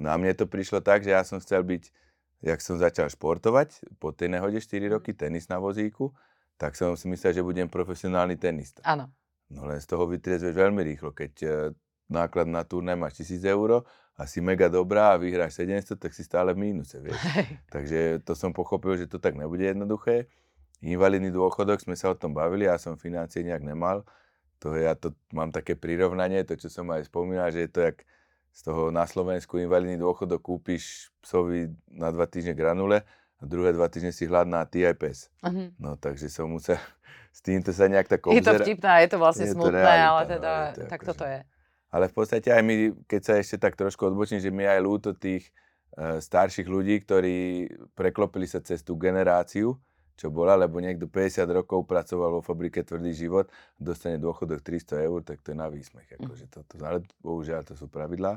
[0.00, 1.92] No a mne to prišlo tak, že ja som chcel byť,
[2.40, 6.16] jak som začal športovať, po tej nehode 4 roky, tenis na vozíku,
[6.56, 8.80] tak som si myslel, že budem profesionálny tenista.
[8.88, 9.12] Áno.
[9.52, 11.12] No len z toho vytriezveš veľmi rýchlo.
[11.12, 11.48] Keď e,
[12.08, 13.84] náklad na turné máš 1000 eur
[14.16, 17.20] a si mega dobrá a vyhráš 700, tak si stále v mínuse, vieš.
[17.36, 17.60] Hej.
[17.68, 20.32] Takže to som pochopil, že to tak nebude jednoduché.
[20.80, 24.00] Invalidný dôchodok, sme sa o tom bavili, ja som financie nejak nemal.
[24.64, 28.04] To ja to mám také prirovnanie, to čo som aj spomínal, že je to jak
[28.50, 33.02] z toho na Slovensku invalidný dôchodok kúpiš psovi na dva týždne granule
[33.36, 35.18] a druhé dva týždne si hladná ty aj pes.
[35.40, 35.78] Mhm.
[35.78, 36.76] No takže som musel
[37.36, 39.80] s týmto sa nejak tak Je to obzera- vtipné je to vlastne Je to smutné,
[39.80, 41.40] realita, ale no, teda je to tak akože- toto je.
[41.90, 45.10] Ale v podstate aj my, keď sa ešte tak trošku odbočím, že mi aj ľúto
[45.10, 45.50] tých
[45.90, 49.74] e, starších ľudí, ktorí preklopili sa cez tú generáciu,
[50.20, 53.48] čo bola, lebo niekto 50 rokov pracoval vo fabrike Tvrdý život,
[53.80, 56.20] dostane dôchodok 300 eur, tak to je na výsmech.
[56.20, 58.36] Akože toto, ale bohužiaľ to sú pravidlá.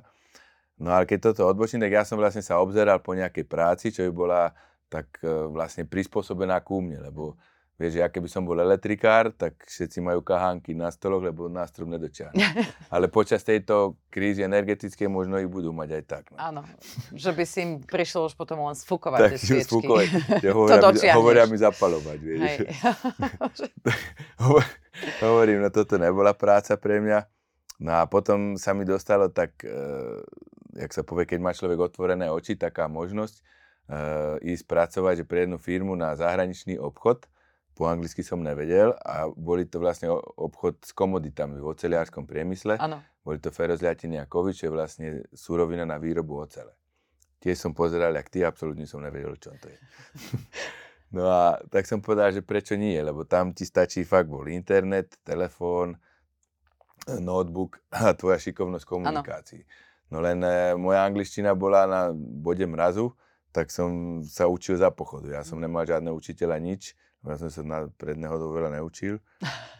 [0.79, 4.07] No ale keď toto odbočím, tak ja som vlastne sa obzeral po nejakej práci, čo
[4.07, 4.55] by bola
[4.87, 7.35] tak e, vlastne prispôsobená ku mne, lebo
[7.83, 11.91] vieš, ja keby som bol elektrikár, tak všetci majú kahánky na stoloch, lebo na strom
[11.91, 12.39] nedočiahnu.
[12.95, 16.23] Ale počas tejto krízy energetickej možno ich budú mať aj tak.
[16.31, 16.37] No.
[16.39, 16.61] Áno,
[17.11, 19.83] že by si im prišlo už potom len sfúkovať Tak tie sviečky.
[19.83, 20.07] spúkovať,
[20.39, 21.17] že hovoria, mi, dočiahneš.
[21.19, 22.53] hovoria mi zapalovať, vieš.
[25.25, 27.25] Hovorím, no toto nebola práca pre mňa.
[27.81, 29.73] No a potom sa mi dostalo tak, e,
[30.77, 33.43] jak sa povie, keď má človek otvorené oči, taká možnosť e,
[34.53, 37.25] ísť pracovať že pre jednu firmu na zahraničný obchod.
[37.73, 42.77] Po anglicky som nevedel a boli to vlastne obchod s komoditami v oceliárskom priemysle.
[42.77, 43.01] Áno.
[43.25, 46.77] Boli to ferozliatiny a kovy, čo je vlastne surovina na výrobu ocele.
[47.41, 49.79] Tiež som pozeral, jak ty, absolútne som nevedel, čo to je.
[51.17, 55.17] no a tak som povedal, že prečo nie, lebo tam ti stačí fakt bol internet,
[55.25, 55.97] telefón,
[57.07, 59.61] notebook a tvoja šikovnosť komunikácií.
[60.13, 63.11] No len e, moja angličtina bola na bode mrazu,
[63.53, 65.33] tak som sa učil za pochodu.
[65.33, 66.93] Ja som nemal žiadne učiteľa, nič.
[67.23, 69.23] Ja som sa na predného veľa neučil.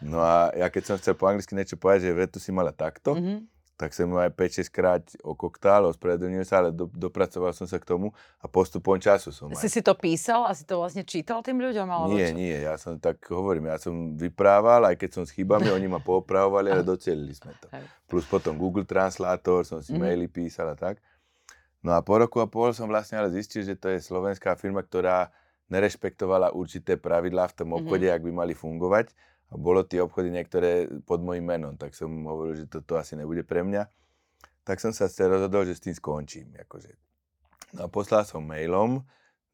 [0.00, 3.12] No a ja keď som chcel po anglicky niečo povedať, že vetu si mala takto,
[3.12, 3.44] Mhm.
[3.74, 8.10] tak som aj 5-6 krát okoktál, ospravedlnil sa, ale do, dopracoval som sa k tomu
[8.38, 9.68] a postupom času som Si aj...
[9.68, 11.84] si to písal a si to vlastne čítal tým ľuďom?
[11.84, 12.34] Alebo Nie, čo?
[12.34, 15.98] nie, ja som tak hovorím, ja som vyprával, aj keď som s chybami, oni ma
[15.98, 17.66] poopravovali, ale docielili sme to.
[18.06, 20.00] Plus potom Google Translator, som si Mhm.
[20.00, 21.02] maily písal a tak.
[21.82, 24.80] No a po roku a pol som vlastne ale zistil, že to je slovenská firma,
[24.80, 25.28] ktorá
[25.68, 27.76] nerešpektovala určité pravidlá v tom Mhm.
[27.76, 29.12] obchode, ak by mali fungovať.
[29.48, 33.42] A bolo tie obchody niektoré pod môjim menom, tak som hovoril, že toto asi nebude
[33.42, 33.86] pre mňa.
[34.64, 36.50] Tak som sa sa rozhodol, že s tým skončím.
[36.58, 36.90] Akože.
[37.72, 39.04] No a poslal som mailom,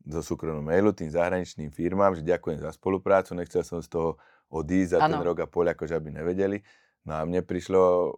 [0.01, 4.17] zo súkromného mailu tým zahraničným firmám, že ďakujem za spoluprácu, nechcel som z toho
[4.49, 5.27] odísť za ten Áno.
[5.27, 6.65] rok a pol, akože aby nevedeli.
[7.03, 8.17] No a mne prišlo,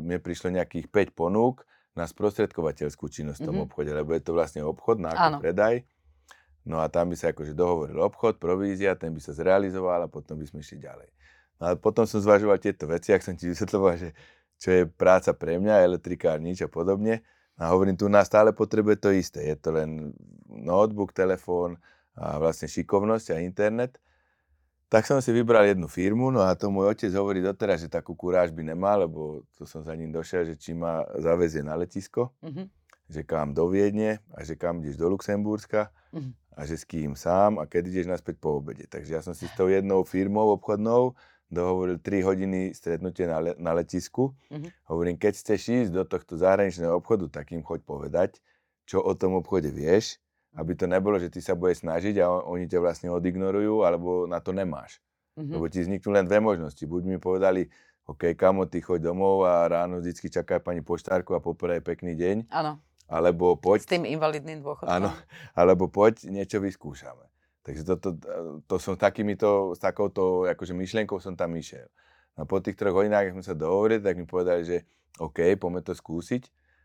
[0.00, 3.64] mne prišlo nejakých 5 ponúk na sprostredkovateľskú činnosť v tom Mhm.
[3.64, 5.84] obchode, lebo je to vlastne obchod, nákup, predaj.
[6.64, 10.40] No a tam by sa akože dohovoril obchod, provízia, ten by sa zrealizoval a potom
[10.40, 11.08] by sme išli ďalej.
[11.60, 14.16] No a potom som zvažoval tieto veci, ak som ti vysvetloval, že
[14.56, 17.20] čo je práca pre mňa, elektrikár, nič a podobne.
[17.60, 19.44] A hovorím, tu nás stále potrebuje to isté.
[19.44, 20.16] Je to len
[20.48, 21.76] notebook, telefón
[22.16, 24.00] a vlastne šikovnosť a internet.
[24.88, 28.14] Tak som si vybral jednu firmu, no a to môj otec hovorí doteraz, že takú
[28.14, 32.30] kuráž by nemal, lebo to som za ním došiel, že či ma zavezie na letisko,
[32.42, 32.70] Mhm.
[33.10, 36.30] že kam do Viedne a že kam ideš do Luxemburska Mhm.
[36.54, 38.86] A že s kým sám a keď ideš naspäť po obede.
[38.86, 41.14] Takže ja som si s tou jednou firmou obchodnou
[41.50, 44.34] dohovoril 3 hodiny stretnutie na, le- na letisku.
[44.50, 44.68] Mhm.
[44.90, 48.30] Hovorím, keď chceš ísť do tohto zahraničného obchodu, tak im choď povedať,
[48.88, 50.18] čo o tom obchode vieš,
[50.54, 54.26] aby to nebolo, že ty sa budeš snažiť a on- oni ťa vlastne odignorujú, alebo
[54.30, 54.98] na to nemáš.
[55.36, 55.50] Mhm.
[55.50, 56.82] Lebo ti vzniknú len dve možnosti.
[56.86, 57.66] Buď mi povedali,
[58.04, 62.36] OK, kamo, ty choď domov a ráno vždycky čaká pani poštárku a popraje pekný deň,
[62.52, 64.88] Áno, alebo s poď, tým invalidným dôchodkom.
[64.88, 65.10] áno,
[65.58, 67.24] alebo poď, niečo vyskúšame.
[67.62, 68.10] Takže to, to,
[68.62, 71.88] to som s takýmito, s takouto akože myšlienkou som tam išiel.
[72.34, 74.76] A po tých troch hodinách, keď sme sa dohovorili, tak mi povedali, že
[75.16, 76.42] OK, poďme to skúsiť.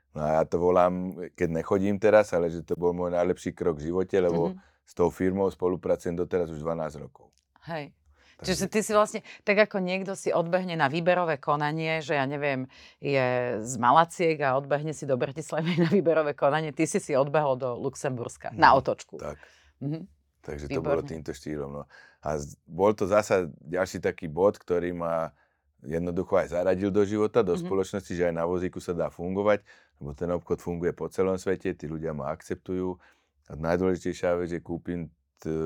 [0.09, 0.93] No a ja to volám,
[1.33, 4.57] keď nechodím teraz, ale že to bol môj najlepší krok v živote, lebo Mhm.
[4.83, 7.27] s tou firmou spolupracujem doteraz už 12 rokov.
[7.65, 7.91] Hej.
[8.39, 12.23] Takže- Čiže ty si vlastne, tak ako niekto si odbehne na výberové konanie, že ja
[12.23, 13.19] neviem, je
[13.59, 17.75] z Malaciek a odbehne si do Bratislavy na výberové konanie, ty si si odbehol do
[17.75, 19.15] Luxemburska na Mhm, otočku.
[19.19, 19.37] Tak.
[19.83, 20.07] Mhm.
[20.39, 21.71] Takže to bolo týmto štýlom.
[21.71, 21.83] No.
[22.23, 25.35] A bol to zasa ďalší taký bod, ktorý ma
[25.83, 27.67] jednoducho aj zaradil do života, do Mhm.
[27.67, 29.67] spoločnosti, že aj na vozíku sa dá fungovať,
[29.99, 32.95] lebo ten obchod funguje po celom svete, tí ľudia ma akceptujú.
[33.47, 35.11] A najdôležitejšia vec, že kúpim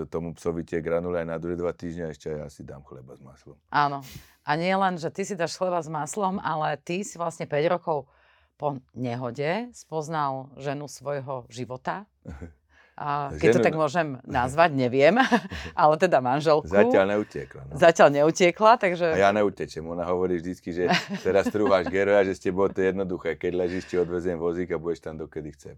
[0.10, 3.18] tomu psovi tie granule aj na druhé dva týždne a ešte aj asi dám chleba
[3.18, 3.58] s maslom.
[3.74, 4.06] Áno.
[4.44, 7.74] A nie len, že ty si dáš chleba s maslom, ale ty si vlastne 5
[7.74, 8.12] rokov
[8.58, 12.06] po nehode spoznal ženu svojho života.
[12.94, 14.08] Keď to Ženu- tak môžem
[14.40, 15.18] nazvať, neviem,
[15.82, 16.70] ale teda manželku.
[16.70, 17.62] Zatiaľ neutiekla.
[17.66, 17.74] No.
[17.74, 19.08] Zatiaľ neutiekla, takže...
[19.14, 19.82] A ja neutečem.
[19.82, 20.94] Ona hovorí vždycky, že
[21.26, 23.34] teraz trúhaš geroja, že s tebou to je jednoduché.
[23.42, 25.76] Keď ležíš, ti odveziem vozík a budeš tam dokedy chcem.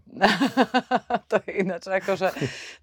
[1.32, 2.28] to je ináč, akože,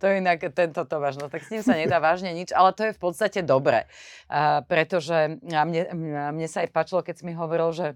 [0.02, 2.90] to je inak tento Tomáš, no tak s ním sa nedá vážne nič, ale to
[2.90, 3.86] je v podstate dobre,
[4.30, 7.88] uh, pretože a mne, mne, mne sa aj páčilo, keď si mi hovoril, že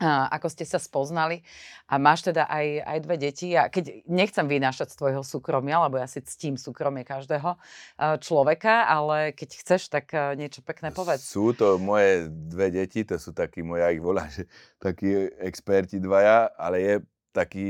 [0.00, 1.44] ako ste sa spoznali
[1.86, 6.00] a máš teda aj, aj dve deti a keď nechcem vynášať z tvojho súkromia, lebo
[6.00, 11.22] ja si ctím súkromie každého eh, človeka, ale keď chceš, tak eh, niečo pekné povedz.
[11.22, 14.48] Sú to moje dve deti, to sú takí, moja ich volá, že
[14.80, 16.94] takí experti dvaja, ale je
[17.32, 17.68] taký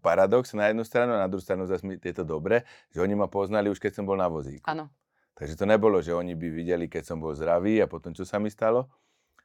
[0.00, 3.28] paradox na jednu stranu a na druhú stranu zase je to dobre, že oni ma
[3.28, 4.64] poznali už keď som bol na vozíku.
[4.64, 4.88] Áno.
[5.36, 8.36] Takže to nebolo, že oni by videli, keď som bol zdravý a potom čo sa
[8.40, 8.88] mi stalo,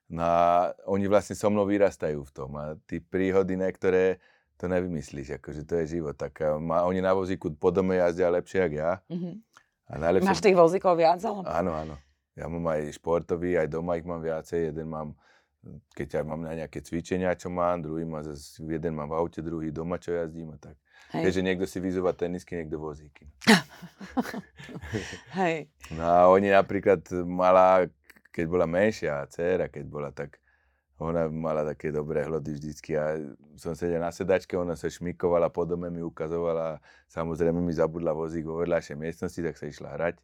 [0.08, 4.24] No a oni vlastne so mnou vyrastajú v tom a tí príhody niektoré
[4.56, 6.16] to nevymyslíš, akože to je život.
[6.16, 8.94] Tak ma, oni na vozíku po dome jazdia lepšie, ako ja.
[9.12, 9.34] Mm-hmm.
[9.88, 10.30] A najlepšie...
[10.32, 11.20] Máš tých vozíkov viac?
[11.22, 11.44] Ale...
[11.46, 11.96] Áno, áno.
[12.34, 14.72] Ja mám aj športový, aj doma ich mám viacej.
[14.72, 15.14] Jeden mám,
[15.94, 19.40] keď aj mám na nejaké cvičenia, čo mám, druhý má zase, jeden mám v aute,
[19.44, 20.76] druhý doma, čo jazdím a tak.
[21.16, 21.24] Hej.
[21.24, 23.26] Takže niekto si vyzúva tenisky, niekto vozíky.
[25.40, 25.72] Hej.
[25.94, 27.88] No a oni napríklad malá
[28.32, 30.40] keď bola menšia dcera, keď bola tak,
[30.98, 33.22] ona mala také dobré hlody vždycky a
[33.54, 38.50] som sedel na sedačke, ona sa šmikovala, po dome mi ukazovala, samozrejme mi zabudla vozík
[38.50, 40.18] vo vedľajšej miestnosti, tak sa išla hrať.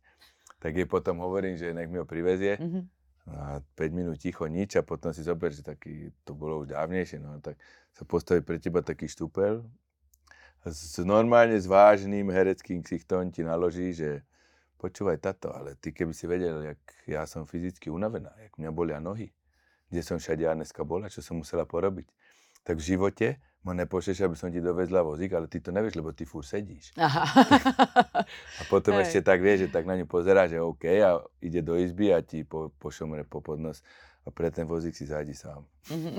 [0.58, 2.58] Tak jej potom hovorím, že nech mi ho privezie.
[2.58, 2.84] Mm-hmm.
[3.24, 7.24] A 5 minút ticho, nič a potom si zober, že taký, to bolo už dávnejšie,
[7.24, 7.56] no tak
[7.94, 9.64] sa postaví pre teba taký štúpel.
[10.66, 14.26] S, normálne s vážnym hereckým ksichtom ti naloží, že
[14.84, 19.00] počúvaj tato, ale ty keby si vedel, jak ja som fyzicky unavená, jak mňa bolia
[19.00, 19.32] nohy,
[19.88, 22.12] kde som všade ja dneska bola, čo som musela porobiť.
[22.68, 23.28] Tak v živote
[23.64, 26.92] ma nepošleš, aby som ti dovezla vozík, ale ty to nevieš, lebo ty furt sedíš.
[27.00, 27.24] Aha.
[28.60, 29.08] A potom Hej.
[29.08, 32.20] ešte tak vieš, že tak na ňu pozerá, že OK a ide do izby a
[32.20, 33.80] ti po, pošomre po podnos
[34.28, 35.64] a pre ten vozík si zájdi sám.
[35.88, 36.12] Mhm.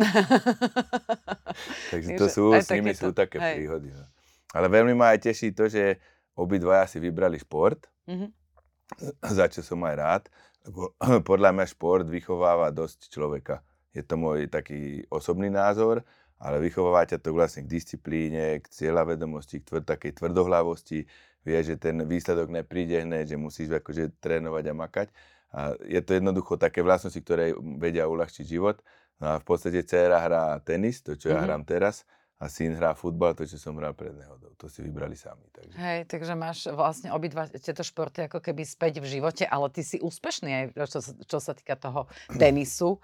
[1.92, 3.60] Takže to sú, s nimi sú také Hej.
[3.60, 3.92] príhody.
[3.92, 4.08] No.
[4.56, 6.00] Ale veľmi ma aj teší to, že
[6.32, 7.92] obidvaja si vybrali šport.
[8.08, 8.43] Mm-hmm
[9.38, 10.22] za čo som aj rád,
[10.68, 10.92] lebo
[11.28, 13.64] podľa mňa šport vychováva dosť človeka.
[13.94, 16.02] Je to môj taký osobný názor,
[16.42, 21.06] ale vychováva ťa to vlastne k disciplíne, k cieľavedomosti, k tvr- takej tvrdohlavosti.
[21.46, 25.08] Vieš, že ten výsledok nepríde hneď, že musíš akože trénovať a makať.
[25.54, 28.82] A je to jednoducho také vlastnosti, ktoré vedia uľahčiť život.
[29.22, 31.38] No a v podstate dcera hrá tenis, to čo mm-hmm.
[31.38, 31.46] ja mhm.
[31.46, 31.96] hrám teraz,
[32.44, 34.52] a syn hrá futbal, to, čo som hral pred nehodou.
[34.60, 35.48] To si vybrali sami.
[35.48, 35.72] Takže.
[35.80, 39.96] Hej, takže máš vlastne obidva tieto športy ako keby späť v živote, ale ty si
[39.96, 42.04] úspešný aj, čo, čo sa týka toho
[42.40, 43.00] tenisu.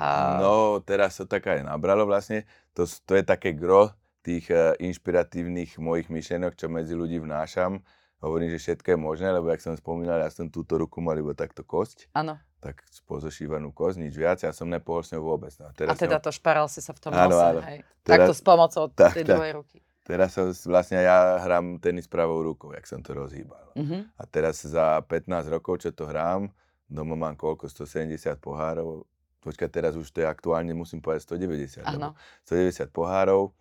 [0.00, 0.40] A...
[0.40, 2.48] No, teraz sa tak aj nabralo vlastne.
[2.72, 3.92] To, to je také gro
[4.24, 7.84] tých uh, inšpiratívnych mojich myšlenok, čo medzi ľudí vnášam.
[8.24, 11.36] Hovorím, že všetko je možné, lebo jak som spomínal, ja som túto ruku mal iba
[11.36, 12.08] takto kosť.
[12.16, 14.38] Áno tak pozošívanú kosť, nič viac.
[14.44, 15.50] Ja som nepohol s ňou vôbec.
[15.56, 16.24] No, teraz a teda som...
[16.28, 17.60] to šparal si sa v tom áno, nose, áno.
[17.64, 17.78] hej?
[18.04, 18.28] Teraz...
[18.28, 19.32] Takto s pomocou tak, tej tak.
[19.34, 19.78] druhej ruky.
[20.04, 23.62] Teraz som, vlastne ja hrám tenis pravou rukou, jak som to rozhýbal.
[23.78, 24.02] Uh-huh.
[24.18, 26.50] A teraz za 15 rokov, čo to hrám,
[26.90, 27.70] doma mám koľko?
[27.70, 29.06] 170 pohárov.
[29.40, 31.86] Počkaj, teraz už to je aktuálne, musím povedať 190.
[31.86, 32.12] Áno.
[32.44, 33.56] 190 pohárov.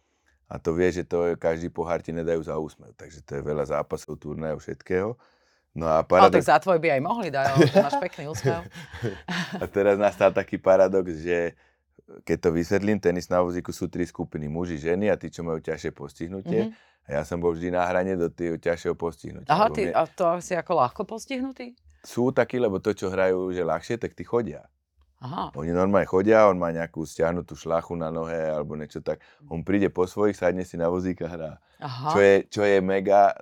[0.50, 2.98] A to vie, že to je, každý pohár ti nedajú za úsmev.
[2.98, 5.14] Takže to je veľa zápasov, turnajov, všetkého.
[5.78, 6.34] No a paradox...
[6.34, 8.66] Ale tak za tvoj by aj mohli dať, máš pekný úsmev.
[9.62, 11.54] a teraz nastal taký paradox, že
[12.26, 15.62] keď to vysvetlím, tenis na vozíku sú tri skupiny, muži, ženy a tí, čo majú
[15.62, 16.74] ťažšie postihnutie.
[16.74, 17.06] Mm-hmm.
[17.10, 19.50] A ja som bol vždy na hrane do tých ťažšieho postihnutia.
[19.50, 19.98] Aha, ty, mne...
[19.98, 21.78] a to si ako ľahko postihnutý?
[22.02, 24.66] Sú takí, lebo to, čo hrajú, že ľahšie, tak tí chodia.
[25.20, 25.52] Aha.
[25.60, 29.20] Oni normálne chodia, on má nejakú stiahnutú šlachu na nohe alebo niečo tak.
[29.52, 31.52] On príde po svojich, sadne si na vozík a hrá.
[31.84, 32.16] Aha.
[32.16, 33.36] Čo, je, čo je mega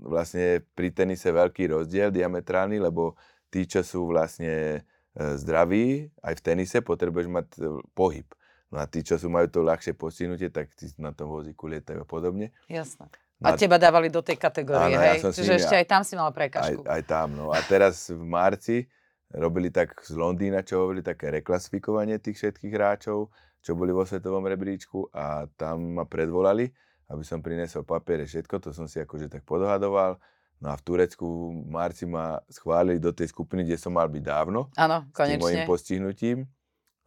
[0.00, 3.14] vlastne pri tenise veľký rozdiel diametrálny, lebo
[3.52, 4.80] tí, čo sú vlastne
[5.14, 7.60] e, zdraví, aj v tenise potrebuješ mať e,
[7.92, 8.26] pohyb.
[8.70, 12.02] No a tí, čo sú majú to ľahšie postihnutie, tak tí na tom vozíku lietajú
[12.02, 12.54] a podobne.
[12.70, 13.10] Jasné.
[13.40, 15.18] No a teba dávali do tej kategórie, áno, hej?
[15.24, 16.84] Ja Čiže ešte aj tam si mal prekažku.
[16.84, 17.48] Aj, aj tam, no.
[17.50, 18.84] A teraz v marci
[19.32, 23.32] robili tak z Londýna, čo hovorili, také reklasifikovanie tých všetkých hráčov,
[23.64, 26.68] čo boli vo svetovom rebríčku a tam ma predvolali
[27.10, 30.22] aby som priniesol papiere, všetko, to som si akože tak podohadoval.
[30.62, 31.26] No a v Turecku
[31.64, 34.70] v marci ma schválili do tej skupiny, kde som mal byť dávno.
[34.78, 35.40] Áno, konečne.
[35.40, 36.38] S mojim postihnutím.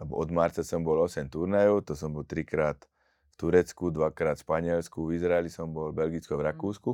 [0.03, 2.75] Od marca som bol 8 turnajov, to som bol trikrát
[3.31, 6.91] v Turecku, dvakrát v Španielsku, v Izraeli som bol, v Belgicku v Rakúsku.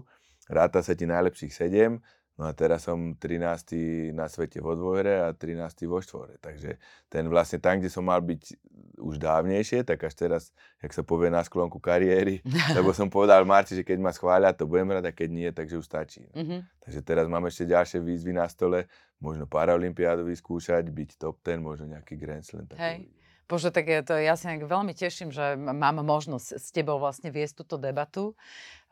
[0.51, 1.97] Ráta sa ti najlepších 7,
[2.39, 4.15] No a teraz som 13.
[4.15, 5.83] na svete vo dvojre a 13.
[5.91, 6.39] vo štvore.
[6.39, 6.79] Takže
[7.11, 8.55] ten vlastne tam, kde som mal byť
[8.95, 10.43] už dávnejšie, tak až teraz,
[10.79, 12.39] jak sa povie na sklonku kariéry,
[12.79, 15.85] lebo som povedal Marci, že keď ma schvália, to budem rada, keď nie, takže už
[15.91, 16.23] stačí.
[16.31, 16.39] No.
[16.39, 16.59] Mm-hmm.
[16.87, 18.87] Takže teraz mám ešte ďalšie výzvy na stole,
[19.19, 22.71] možno Paralympiádu vyskúšať, byť top ten, možno nejaký Grand Slam.
[22.79, 23.11] Hej.
[23.49, 27.81] Bože, tak to, ja sa veľmi teším, že mám možnosť s tebou vlastne viesť túto
[27.81, 28.37] debatu,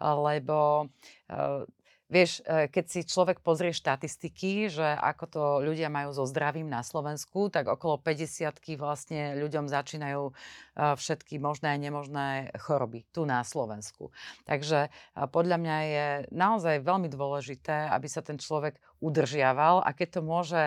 [0.01, 0.89] lebo
[1.29, 1.61] uh,
[2.07, 6.79] Vieš, e, keď si človek pozrie štatistiky, že ako to ľudia majú so zdravím na
[6.79, 10.33] Slovensku, tak okolo 50 vlastne ľuďom začínajú e,
[10.95, 14.15] všetky možné a nemožné choroby tu na Slovensku.
[14.47, 14.89] Takže e,
[15.27, 20.63] podľa mňa je naozaj veľmi dôležité, aby sa ten človek udržiaval a keď to môže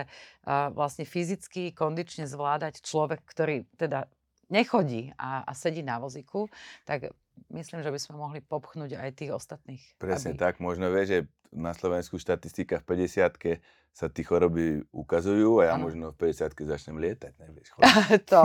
[0.47, 4.07] vlastne fyzicky, kondične zvládať človek, ktorý teda
[4.51, 6.51] nechodí a, a sedí na vozíku,
[6.85, 7.15] tak
[7.49, 9.83] myslím, že by sme mohli popchnúť aj tých ostatných.
[9.97, 10.41] Presne aby...
[10.41, 11.19] tak, možno vie, že
[11.51, 13.41] na Slovensku štatistika v 50
[13.91, 15.91] sa tí choroby ukazujú a ja ano.
[15.91, 17.69] možno v 50 začnem lietať, nevieš.
[18.33, 18.43] to,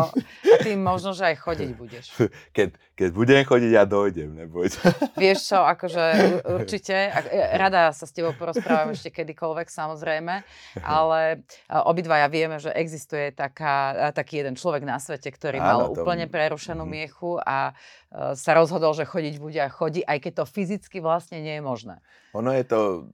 [0.66, 2.06] ty možno, že aj chodiť budeš.
[2.58, 4.72] Keď, keď budem chodiť, ja dojdem, neboj
[5.22, 6.04] Vieš čo, akože
[6.48, 10.48] určite, e, rada sa s tebou porozprávam ešte kedykoľvek, samozrejme,
[10.80, 16.02] ale obidvaja vieme, že existuje taká, taký jeden človek na svete, ktorý ano, mal to...
[16.02, 16.92] úplne prerušenú mm.
[16.92, 21.44] miechu a e, sa rozhodol, že chodiť bude a chodí, aj keď to fyzicky vlastne
[21.44, 22.00] nie je možné.
[22.32, 23.12] Ono je to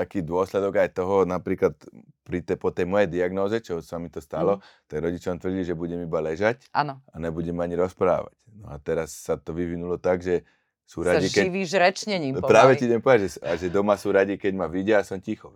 [0.00, 1.76] taký dôsledok aj toho, napríklad
[2.24, 4.88] pri te, po tej mojej diagnóze, čo sa mi to stalo, mm.
[4.88, 7.04] tak rodičom tvrdili, že budem iba ležať ano.
[7.12, 8.32] a nebudem ani rozprávať.
[8.56, 10.46] No a teraz sa to vyvinulo tak, že
[10.90, 11.42] sú radi, sa keď...
[11.46, 12.50] živíš rečnením pomaly.
[12.50, 15.22] Práve ti idem povedať, že, a že doma sú radi, keď ma vidia a som
[15.22, 15.54] ticho.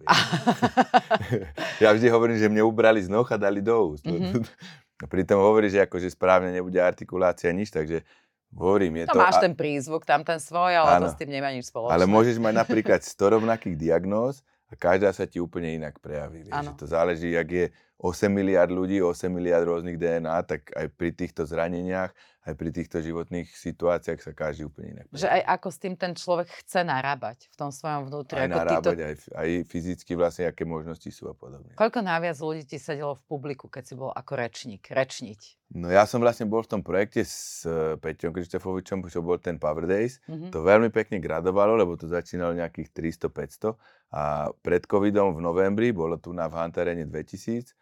[1.82, 4.06] ja vždy hovorím, že mne ubrali z noh a dali do úst.
[4.14, 5.10] Mm-hmm.
[5.10, 8.06] Pritom hovorí, že akože správne nebude artikulácia nič, takže
[8.54, 9.18] Hovorím, je to...
[9.18, 9.42] máš a...
[9.42, 11.94] ten prízvuk, tam ten svoj, ale áno, to s tým nemá nič spoločné.
[11.94, 16.46] Ale môžeš mať napríklad 100 rovnakých diagnóz a každá sa ti úplne inak prejaví.
[16.46, 17.66] Vieš, to záleží, ak je
[18.04, 22.12] 8 miliard ľudí, 8 miliard rôznych DNA, tak aj pri týchto zraneniach
[22.44, 25.04] aj pri týchto životných situáciách sa každý úplne inak.
[25.16, 28.36] Že aj ako s tým ten človek chce narábať v tom svojom vnútri.
[28.36, 29.00] Aj ako narábať, týto...
[29.00, 31.72] aj, aj fyzicky vlastne, aké možnosti sú a podobne.
[31.72, 35.72] Koľko najviac ľudí ti sedelo v publiku, keď si bol ako rečník, rečniť?
[35.72, 39.56] No ja som vlastne bol v tom projekte s uh, Peťom Krištofovičom, čo bol ten
[39.56, 40.20] Power Days.
[40.28, 40.52] Mm-hmm.
[40.52, 43.72] To veľmi pekne gradovalo, lebo to začínalo nejakých 300-500
[44.14, 47.72] a pred covidom v novembri bolo tu na v Hantarene 2000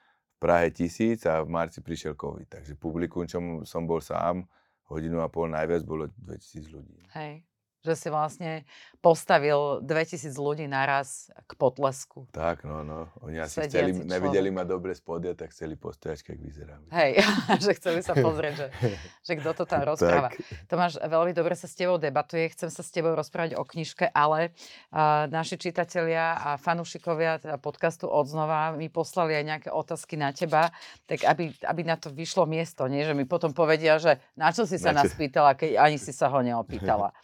[0.42, 2.50] Prahe tisíc a v marci prišiel COVID.
[2.50, 4.42] Takže publikum, čo som bol sám,
[4.90, 6.98] hodinu a pol najviac bolo 2000 ľudí.
[7.14, 7.46] Hej
[7.83, 8.62] že si vlastne
[9.03, 12.31] postavil 2000 ľudí naraz k potlesku.
[12.31, 13.11] Tak, no, no.
[13.27, 16.83] Oni asi chceli, nevideli ma dobre spodia, tak chceli postojať, keď vyzerám.
[16.95, 17.18] Hej,
[17.66, 18.66] že chceli sa pozrieť, že,
[19.27, 20.31] že kto to tam rozpráva.
[20.71, 24.55] Tomáš, veľmi dobre sa s tebou debatuje, chcem sa s tebou rozprávať o knižke, ale
[24.95, 30.71] uh, naši čitatelia a fanúšikovia teda podcastu Odznova mi poslali aj nejaké otázky na teba,
[31.11, 33.03] tak aby, aby na to vyšlo miesto, nie?
[33.03, 36.14] že mi potom povedia, že na čo si sa na nás pýtala, keď ani si
[36.14, 37.11] sa ho neopýtala.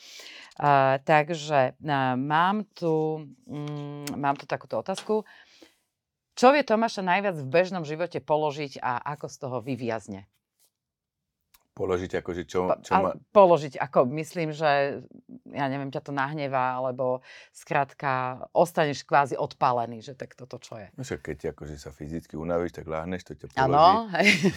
[1.07, 5.23] Takže uh, mám, tu, um, mám tu takúto otázku.
[6.35, 10.27] Čo vie Tomáša najviac v bežnom živote položiť a ako z toho vyviazne?
[11.79, 13.14] Položiť akože čo, čo ma...
[13.31, 14.99] Položiť, ako myslím, že
[15.55, 17.23] ja neviem, ťa to nahnevá, alebo
[17.55, 20.91] skrátka ostaneš kvázi odpálený, že tak toto čo je.
[20.99, 23.71] No však keď akože sa fyzicky unavíš, tak láhneš, to ťa položí.
[23.71, 24.11] Áno,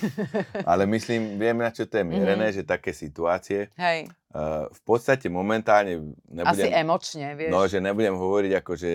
[0.71, 2.65] Ale myslím, vieme, na čo to je mierené, mm-hmm.
[2.65, 3.69] že také situácie.
[3.77, 4.09] Hej.
[4.33, 6.15] Uh, v podstate momentálne
[6.47, 6.71] Asi nebudem...
[6.73, 7.51] emočne, vieš.
[7.51, 8.91] No, že nebudem hovoriť ako, že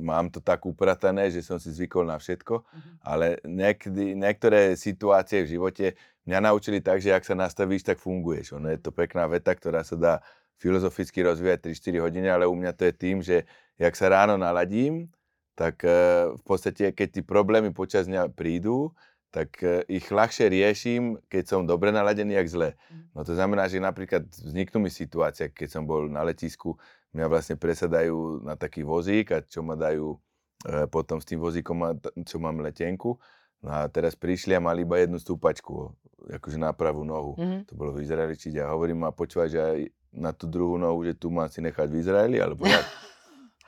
[0.00, 2.94] mám to tak upratané, že som si zvykol na všetko, mm-hmm.
[3.02, 5.86] ale niekdy, niektoré situácie v živote
[6.30, 8.54] mňa naučili tak, že ak sa nastavíš, tak funguješ.
[8.54, 10.14] Ono je to pekná veta, ktorá sa dá
[10.62, 13.42] filozoficky rozvíjať 3-4 hodiny, ale u mňa to je tým, že
[13.74, 15.10] jak sa ráno naladím,
[15.58, 18.94] tak uh, v podstate, keď tí problémy počas dňa prídu,
[19.34, 22.70] tak uh, ich ľahšie riešim, keď som dobre naladený, jak zle.
[22.92, 23.02] Mhm.
[23.16, 26.78] No to znamená, že napríklad vzniknú mi situácie, keď som bol na letisku,
[27.16, 31.98] mňa vlastne presadajú na taký vozík a čo ma dajú uh, potom s tým vozíkom,
[32.22, 33.18] čo mám letenku.
[33.60, 35.92] No a teraz prišli a mali iba jednu stúpačku,
[36.28, 37.38] akože na pravú nohu.
[37.38, 37.60] Mm-hmm.
[37.70, 39.80] To bolo v Izraeli, čiže ja hovorím a počúvaj, že aj
[40.10, 42.84] na tú druhú nohu, že tu má si nechať v Izraeli, alebo jak?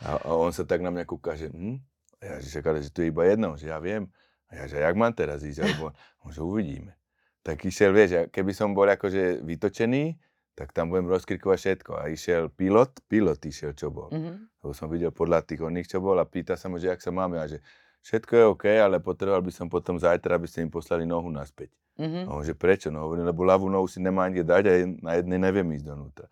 [0.02, 1.78] A, a on sa tak na mňa kúka, že hm?
[2.18, 4.10] A ja, že čakali, že tu je iba jedno, že ja viem.
[4.50, 5.94] A ja, že jak mám teraz ísť, alebo
[6.26, 6.98] on, že uvidíme.
[7.46, 10.18] Tak išiel, vieš, keby som bol akože vytočený,
[10.58, 11.92] tak tam budem rozkrikovať všetko.
[11.98, 14.10] A išiel pilot, pilot išiel, čo bol.
[14.10, 14.62] Mm-hmm.
[14.62, 17.10] Lebo som videl podľa tých oných, čo bol a pýta sa mu, že jak sa
[17.10, 17.40] máme.
[17.40, 17.58] A že
[18.04, 21.72] všetko je OK, ale potreboval by som potom zajtra, aby ste im poslali nohu naspäť.
[22.00, 22.24] Mm-hmm.
[22.24, 22.88] A on, že prečo?
[22.88, 24.72] No hovorím, lebo ľavú nohu si nemá kde dať a
[25.04, 26.26] na jednej neviem ísť donútra.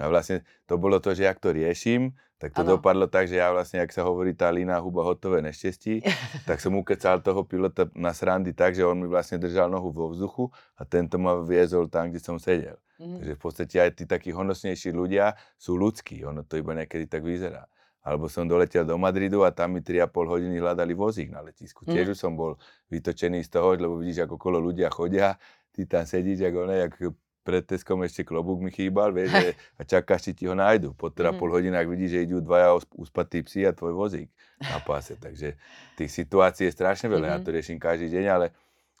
[0.00, 2.74] A vlastne to bolo to, že ak to riešim, tak to ano.
[2.74, 6.02] dopadlo tak, že ja vlastne, ak sa hovorí tá lína huba hotové nešťastí,
[6.48, 10.10] tak som ukecal toho pilota na srandy tak, že on mi vlastne držal nohu vo
[10.10, 12.80] vzduchu a tento ma viezol tam, kde som sedel.
[12.98, 13.22] Mm.
[13.22, 17.22] Takže v podstate aj tí takí honosnejší ľudia sú ľudskí, ono to iba niekedy tak
[17.22, 17.70] vyzerá.
[18.02, 21.86] Alebo som doletel do Madridu a tam mi 3,5 hodiny hľadali vozík na letisku.
[21.86, 21.90] Mm.
[21.94, 22.58] Tiež som bol
[22.90, 25.38] vytočený z toho, lebo vidíš, ako kolo ľudia chodia,
[25.70, 29.82] ty tam sedíš, ako, ne, ako pred Teskom ešte klobúk mi chýbal, vieš, že, a
[29.82, 30.94] čakáš, či ti ho nájdu.
[30.94, 31.38] Po teda Mhm.
[31.38, 34.30] pol hodinách vidíš, že idú dvaja us- uspatí psi a tvoj vozík
[34.62, 35.18] na páse.
[35.18, 35.58] Takže
[35.98, 37.44] tých situácií je strašne veľa, ja Mhm.
[37.46, 38.46] to riešim každý deň, ale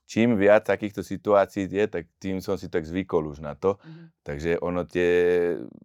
[0.06, 3.78] čím viac takýchto situácií je, tak tým som si tak zvykol už na to.
[3.82, 4.04] Mhm.
[4.26, 5.10] Takže ono tie,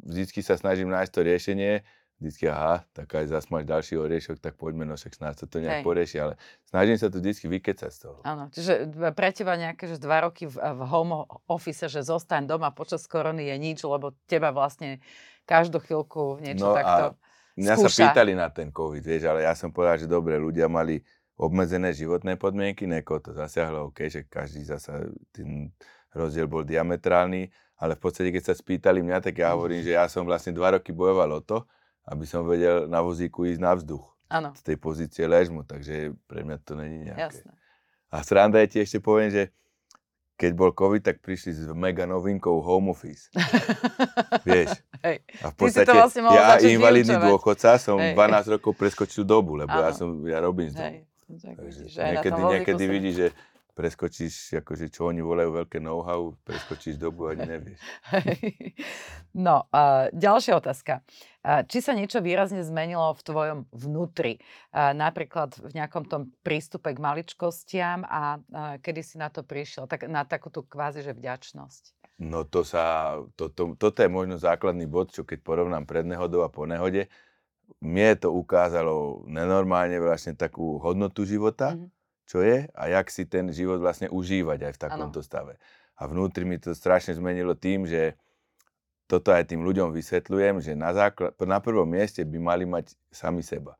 [0.02, 1.74] vždycky sa snažím nájsť to riešenie,
[2.18, 5.62] vždycky aha, tak aj zas máš ďalší oriešok, tak poďme, no však snáď sa to
[5.62, 5.86] nejak Hej.
[5.86, 6.34] porieši, ale
[6.66, 8.18] snažím sa to vždycky vykecať z toho.
[8.26, 12.74] Áno, čiže pre teba nejaké že dva roky v, v home office, že zostaň doma
[12.74, 14.98] počas korony je nič, lebo teba vlastne
[15.46, 17.22] každú chvíľku niečo No takto
[17.58, 18.14] Mňa sa skúša.
[18.14, 21.02] pýtali na ten COVID, vieš, ale ja som povedal, že dobre, ľudia mali
[21.42, 25.74] obmedzené životné podmienky, neko to zasiahlo, OK, že každý zasa, ten
[26.14, 27.50] rozdiel bol diametrálny,
[27.82, 30.78] ale v podstate, keď sa spýtali mňa, tak ja hovorím, že ja som vlastne dva
[30.78, 31.58] roky bojoval o to,
[32.08, 36.44] aby som vedel na vozíku ísť na vzduch Áno, z tej pozície ležmu, takže pre
[36.48, 37.44] mňa to není nejaké.
[37.44, 37.52] jasné.
[38.08, 39.44] A sranda je ti ešte poviem, že
[40.38, 43.34] keď bol COVID, tak prišli s mega novinkou home office.
[44.48, 44.78] Vieš.
[45.02, 45.26] Hej.
[45.42, 48.14] A v podstate vlastne ja, invalidný dôchodca, som Hej.
[48.14, 49.98] 12 rokov preskočil dobu, lebo ja, Áno.
[49.98, 50.88] som, ja robím z domu.
[50.94, 50.98] Hej.
[51.28, 53.28] Tak Takže vidíš, niekedy, niekedy vidíš, že
[53.78, 57.82] preskočíš, akože čo oni volajú veľké know-how, preskočíš dobu ani nevieš.
[59.38, 61.06] No, a ďalšia otázka.
[61.46, 64.42] A Či sa niečo výrazne zmenilo v tvojom vnútri?
[64.74, 69.86] A Napríklad v nejakom tom prístupe k maličkostiam a, a kedy si na to prišiel?
[69.86, 72.18] Tak, na takú tú kvázi, že vďačnosť.
[72.18, 76.42] No to sa, to, to, toto je možno základný bod, čo keď porovnám pred nehodou
[76.42, 77.06] a po nehode,
[77.78, 81.97] mne to ukázalo nenormálne vlastne takú hodnotu života, Mhm.
[82.28, 85.56] Čo je a jak si ten život vlastne užívať aj v takomto stave.
[85.98, 88.20] A vnútri mi to strašne zmenilo tým, že
[89.08, 93.40] toto aj tým ľuďom vysvetľujem, že na, základ, na prvom mieste by mali mať sami
[93.40, 93.80] seba.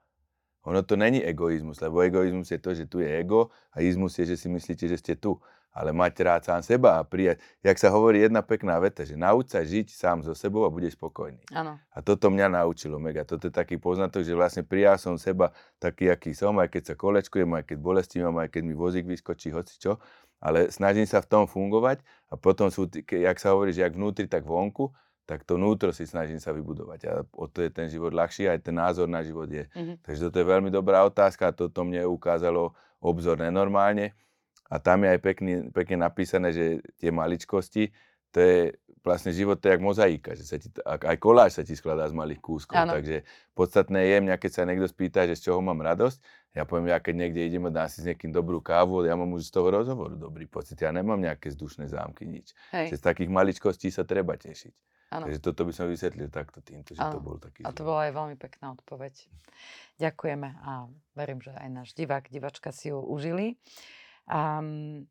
[0.64, 4.28] Ono to není egoizmus, lebo egoizmus je to, že tu je ego a izmus je,
[4.28, 5.40] že si myslíte, že ste tu.
[5.78, 7.38] Ale mať rád sám seba a prijať.
[7.62, 10.98] Jak sa hovorí jedna pekná veta, že nauč sa žiť sám so sebou a budeš
[10.98, 11.38] spokojný.
[11.54, 11.78] Áno.
[11.94, 13.22] A toto mňa naučilo mega.
[13.22, 16.96] Toto je taký poznatok, že vlastne prijal som seba taký, aký som, aj keď sa
[16.98, 20.02] kolečkujem, aj keď bolesti mám, aj keď mi vozík vyskočí, hoci čo.
[20.42, 24.26] Ale snažím sa v tom fungovať a potom sú, jak sa hovorí, že jak vnútri,
[24.26, 24.90] tak vonku,
[25.28, 27.00] tak to vnútro si snažím sa vybudovať.
[27.12, 29.68] A o to je ten život ľahší, aj ten názor na život je.
[29.76, 30.02] Mhm.
[30.02, 32.72] Takže toto je veľmi dobrá otázka a toto mne ukázalo
[33.04, 34.16] obzor nenormálne.
[34.68, 36.66] A tam je aj pekný, pekne napísané, že
[37.00, 37.92] tie maličkosti,
[38.32, 38.60] to je
[39.00, 42.04] vlastne život, to je jak mozaika, že sa ti, to- aj koláž sa ti skladá
[42.12, 42.92] z malých kúskov, Áno.
[42.92, 43.24] takže
[43.56, 46.20] podstatné je mňa, keď sa niekto spýta, že z čoho mám radosť,
[46.52, 49.32] ja poviem, ja keď niekde idem a dám si s niekým dobrú kávu, ja mám
[49.32, 52.52] už z toho rozhovoru dobrý pocit, ja nemám nejaké vzdušné zámky, nič.
[52.76, 52.92] Hej.
[52.92, 54.76] Že z takých maličkostí sa treba tešiť.
[55.08, 55.24] Áno.
[55.24, 57.24] Takže toto by som vysvetlil takto týmto, že to Áno.
[57.24, 59.16] bol taký A to bola aj veľmi pekná odpoveď.
[60.04, 63.56] Ďakujeme a verím, že aj náš divák, divačka si ju užili.
[64.28, 65.08] Um,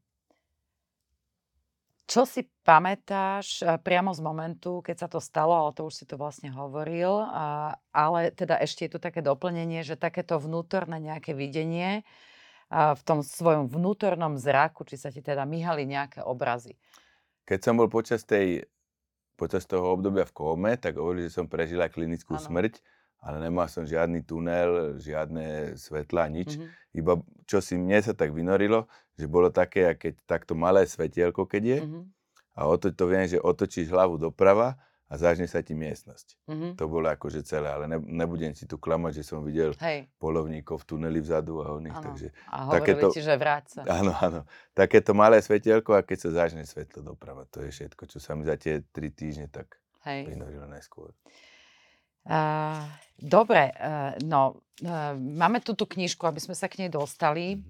[2.06, 6.04] čo si pamätáš eh, priamo z momentu, keď sa to stalo, ale to už si
[6.06, 11.34] to vlastne hovoril, a, ale teda ešte je tu také doplnenie, že takéto vnútorné nejaké
[11.34, 12.06] videnie
[12.70, 16.74] a v tom svojom vnútornom zraku, či sa ti teda myhali nejaké obrazy.
[17.46, 18.66] Keď som bol počas tej,
[19.38, 22.42] počas toho obdobia v kóme, tak hovorili, že som prežil aj klinickú Áno.
[22.42, 22.82] smrť,
[23.18, 26.54] ale nemal som žiadny tunel, žiadne svetla, nič.
[26.54, 26.66] Mhm.
[26.94, 27.12] Iba
[27.44, 31.78] čo si mne sa tak vynorilo, že bolo také, keď takto malé svetielko, keď je,
[31.82, 32.00] Mhm.
[32.52, 36.34] a oto, to viem, že otočíš hlavu doprava a začne sa ti miestnosť.
[36.46, 36.68] Mhm.
[36.74, 40.76] To bolo akože celé, ale ne, nebudem si tu klamať, že som videl Hej, polovníkov
[40.76, 43.80] v tuneli vzadu a oných, takže A hovorili takéto- ti, že vráť sa.
[43.86, 44.40] áno, áno.
[44.72, 48.42] Takéto malé svetielko a keď sa začne svetlo doprava, to je všetko, čo sa mi
[48.42, 50.26] za tie tri týždne tak Hej.
[50.28, 51.14] vynorilo najskôr.
[52.26, 52.82] Uh,
[53.16, 57.62] dobre, uh, no, uh, máme tu tú knižku, aby sme sa k nej dostali.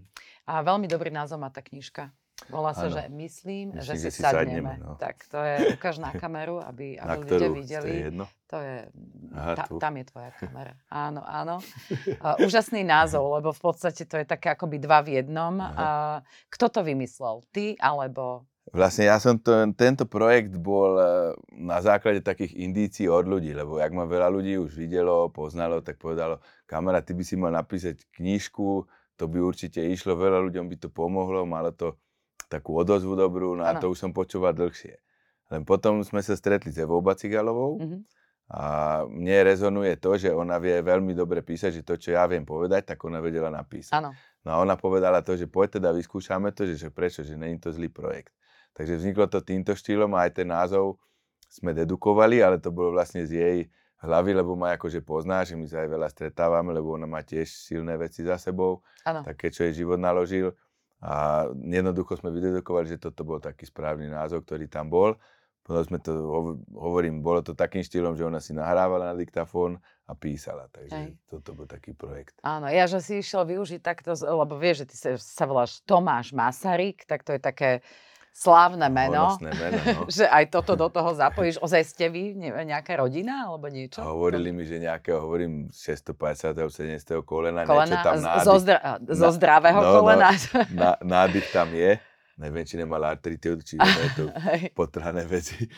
[0.45, 2.09] A veľmi dobrý názov má tá knižka.
[2.47, 2.87] Volá sa, Mhm.
[2.87, 2.95] Áno.
[2.95, 4.45] že myslím, Myslím, že si si sadneme.
[4.47, 4.95] sadneme, no.
[4.95, 7.83] Tak to je, ukáž na kameru, aby, aby ľudia videli.
[7.83, 8.25] To je jedno?
[8.47, 8.77] To je,
[9.33, 9.77] Aha, ta, tu.
[9.77, 10.73] tam je tvoja kamera.
[11.05, 11.57] Áno, áno.
[12.15, 15.57] Uh, úžasný názov, lebo v podstate to je také akoby dva v jednom.
[15.57, 17.41] Uh, kto to vymyslel?
[17.51, 18.45] Ty alebo...
[18.75, 21.07] Vlastne ja som to, tento projekt bol eh,
[21.55, 26.03] na základe takých indícií od ľudí, lebo jak ma veľa ľudí už videlo, poznalo, tak
[26.03, 28.83] povedalo, kamera, ty by si mal napísať knižku,
[29.15, 31.95] to by určite išlo, veľa ľuďom by to pomohlo, malo to
[32.51, 33.81] takú odozvu dobrú, no a Áno.
[33.83, 34.99] to už som počúval dlhšie.
[35.47, 37.99] Len potom sme sa stretli s Evou Bacigalovou Mhm.
[38.51, 38.63] a
[39.07, 42.95] mne rezonuje to, že ona vie veľmi dobre písať, že to, čo ja viem povedať,
[42.95, 43.95] tak ona vedela napísať.
[43.95, 44.11] Áno.
[44.43, 47.59] No a ona povedala to, že poď teda vyskúšame to, že, že prečo, že není
[47.59, 48.35] to zlý projekt.
[48.77, 51.01] Takže vzniklo to týmto štýlom a aj ten názov
[51.49, 53.59] sme dedukovali, ale to bolo vlastne z jej
[54.05, 57.49] hlavy, lebo ma akože pozná, že my sa aj veľa stretávame, lebo ona má tiež
[57.49, 59.25] silné veci za sebou, Áno.
[59.25, 60.53] také, čo jej život naložil.
[61.01, 65.17] A jednoducho sme vydedukovali, že toto bol taký správny názov, ktorý tam bol.
[65.65, 69.83] Potom sme to, hov- hovorím, bolo to takým štýlom, že ona si nahrávala na diktafón
[70.07, 70.71] a písala.
[70.71, 71.11] Takže Hej.
[71.27, 72.39] toto bol taký projekt.
[72.47, 76.31] Áno, ja, že si išiel využiť takto, lebo vieš, že ty sa, sa voláš Tomáš
[76.31, 77.71] Masaryk, tak to je také
[78.37, 79.41] slávne meno.
[79.41, 80.01] Meno, no.
[80.17, 81.57] že aj toto do toho zapojíš.
[81.65, 84.05] Ozaj ste vy ne, nejaká rodina alebo niečo?
[84.05, 86.53] Hovorili mi, že nejakého, hovorím, 650.
[86.53, 87.25] 700.
[87.25, 90.01] kolena, kolena niečo tam nádych, zo, zdra- zo zdravého no, no.
[90.05, 90.29] kolena.
[90.69, 91.97] na, nádych tam je.
[92.37, 94.71] Neviem, či nemal artritu, či Hej.
[94.71, 95.57] potrhané veci.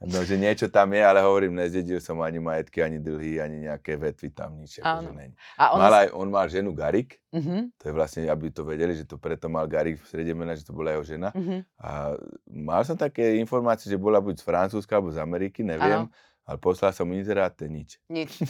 [0.00, 3.94] No, že niečo tam je, ale hovorím, nezdedil som ani majetky, ani dlhy, ani nejaké
[3.94, 4.78] vetvy tam, nič.
[4.78, 5.36] Akože není.
[5.54, 5.78] A ono...
[5.78, 9.04] Mal s- aj, on mal ženu Garik, Mhm, to je vlastne, aby to vedeli, že
[9.04, 11.28] to preto mal Garik v strede mena, že to bola jeho žena.
[11.30, 11.62] mhm.
[11.76, 12.16] A
[12.48, 16.08] mal som také informácie, že bola buď z Francúzska, alebo z Ameriky, neviem,
[16.42, 18.00] ale poslal som inzerát, nič.
[18.06, 18.40] Nič.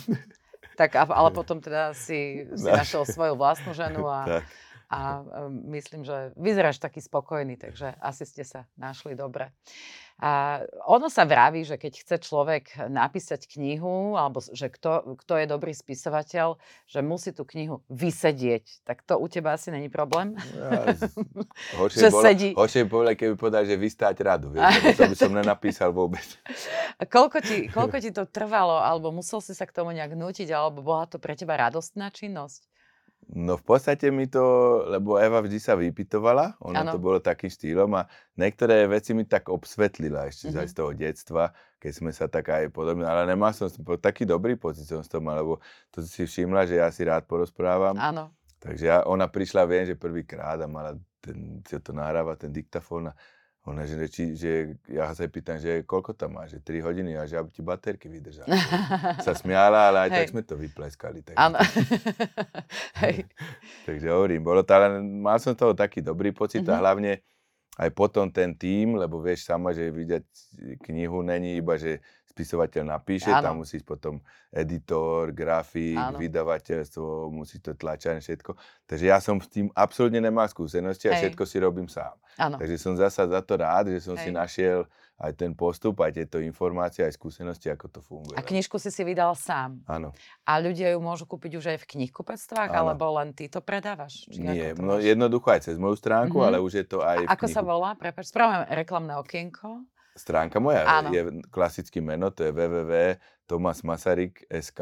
[0.76, 4.44] Tak, ale potom teda si, si Naš- našiel svoju vlastnú ženu a, Tak.
[4.90, 9.54] A um, myslím, že vyzeráš taký spokojný, takže asi ste sa našli dobre.
[10.20, 15.46] A ono sa vraví, že keď chce človek napísať knihu, alebo že kto, kto je
[15.48, 18.84] dobrý spisovateľ, že musí tú knihu vysedieť.
[18.84, 20.36] Tak to u teba asi není problém?
[20.36, 20.92] Ja,
[21.80, 22.50] horšie, bolo, sedí.
[22.52, 26.26] horšie by povedal, keby povedal, že vystáť radu, vieš, to by som nenapísal vôbec.
[27.00, 30.52] A koľko ti, koľko ti to trvalo, alebo musel si sa k tomu nejak nútiť,
[30.52, 32.69] alebo bola to pre teba radostná činnosť?
[33.30, 34.42] No v podstate mi to,
[34.90, 36.90] lebo Eva vždy sa vypitovala, ono Áno.
[36.90, 40.54] to bolo takým štýlom a niektoré veci mi tak obsvetlila ešte Mhm.
[40.56, 40.66] mm-hmm.
[40.66, 41.42] z toho detstva,
[41.78, 45.22] keď sme sa tak aj podobne, ale nemal som bol taký dobrý pocit som toho
[45.22, 45.62] mal, lebo
[45.94, 48.34] to si všimla, že ja si rád porozprávam, Áno.
[48.58, 53.08] takže ja, ona prišla, viem, že prvýkrát a mala ten, čo to nahráva, ten diktafón
[53.08, 53.14] a
[53.60, 54.52] ona, že, či, že
[54.88, 58.08] ja sa pýtam, že koľko tam má, že 3 hodiny a že aby ti baterky
[58.08, 58.48] vydržali.
[59.26, 60.30] sa smiala, ale aj tak Hej.
[60.32, 61.20] sme to vypleskali.
[61.20, 61.60] Takže Áno.
[63.88, 66.80] Takže hovorím, bolo to, ale mal som toho taký dobrý pocit a Mhm.
[66.80, 67.12] hlavne
[67.76, 70.24] aj potom ten tým, lebo vieš sama, že vidieť
[70.84, 72.00] knihu není iba, že
[72.30, 73.42] spisovateľ napíše, Áno.
[73.42, 76.16] tam musí ísť potom editor, grafik, Áno.
[76.16, 78.54] vydavateľstvo, musí to tlačať všetko.
[78.84, 81.20] Takže ja som s tým absolútne nemal skúsenosti a Hej.
[81.28, 82.14] všetko si robím sám.
[82.36, 82.56] Áno.
[82.56, 84.36] Takže som zasa za to rád, že som si Hej.
[84.36, 84.78] našiel
[85.16, 88.32] aj ten postup, aj tieto informácie, aj skúsenosti, ako to funguje.
[88.32, 89.84] A knižku si si vydal sám.
[89.84, 90.16] Áno.
[90.42, 92.78] A ľudia ju môžu kúpiť už aj v knihkupectvách, Áno.
[92.88, 94.24] alebo len ty to predávaš?
[94.26, 96.46] Či Nie, to no jednoducho aj cez moju stránku, Mhm.
[96.46, 97.90] ale už je to aj v Ako sa knihu- volá?
[97.92, 99.84] Prepač, spravíme reklamné okienko.
[100.20, 101.08] Stránka moja Áno.
[101.08, 104.80] je klasické meno, to je www.tomasmasaryk.sk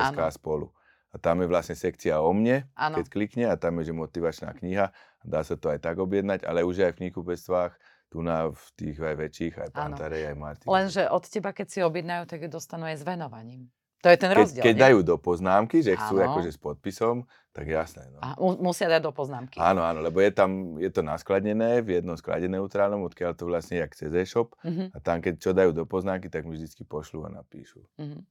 [0.00, 0.32] Áno.
[0.32, 0.72] spolu.
[1.10, 3.02] A tam je vlastne sekcia o mne, Áno.
[3.02, 4.94] keď klikne a tam je, že motivačná kniha.
[5.26, 7.74] Dá sa to aj tak objednať, ale už aj v knihkupectvách,
[8.10, 9.68] tu na v tých aj väčších, aj.
[9.70, 10.66] Pantarej, aj Martin.
[10.66, 13.70] Lenže od teba, keď si objednajú, tak ju dostanú aj s venovaním.
[14.00, 14.80] To je ten keď, rozdiel, keď nie?
[14.80, 16.32] dajú do poznámky, že chcú Áno.
[16.32, 18.08] akože s podpisom, tak jasné.
[18.08, 18.20] No.
[18.24, 19.60] A mu- musia dať do poznámky.
[19.60, 23.76] Áno, áno, lebo je tam, je to naskladnené v jednom sklade neutrálnom, odkiaľ to vlastne
[23.76, 24.56] je jak cez e-shop.
[24.64, 27.84] Mhm, A tam, keď čo dajú do poznámky, tak mi vždycky pošlú a napíšu.
[28.00, 28.24] mhm.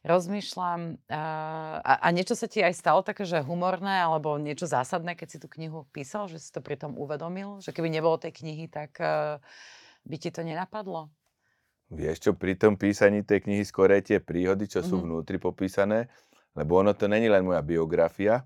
[0.00, 1.20] Rozmýšľam, a,
[1.84, 5.38] a, a niečo sa ti aj stalo také, že humorné, alebo niečo zásadné, keď si
[5.42, 7.60] tú knihu písal, že si to pritom uvedomil?
[7.60, 9.36] Že keby nebolo tej knihy, tak eh,
[10.08, 11.12] by ti to nenapadlo?
[11.88, 15.04] Vieš čo, pri tom písaní tej knihy skôr aj tie príhody, čo sú Mhm.
[15.08, 16.12] vnútri popísané,
[16.52, 18.44] lebo ono to není len moja biografia,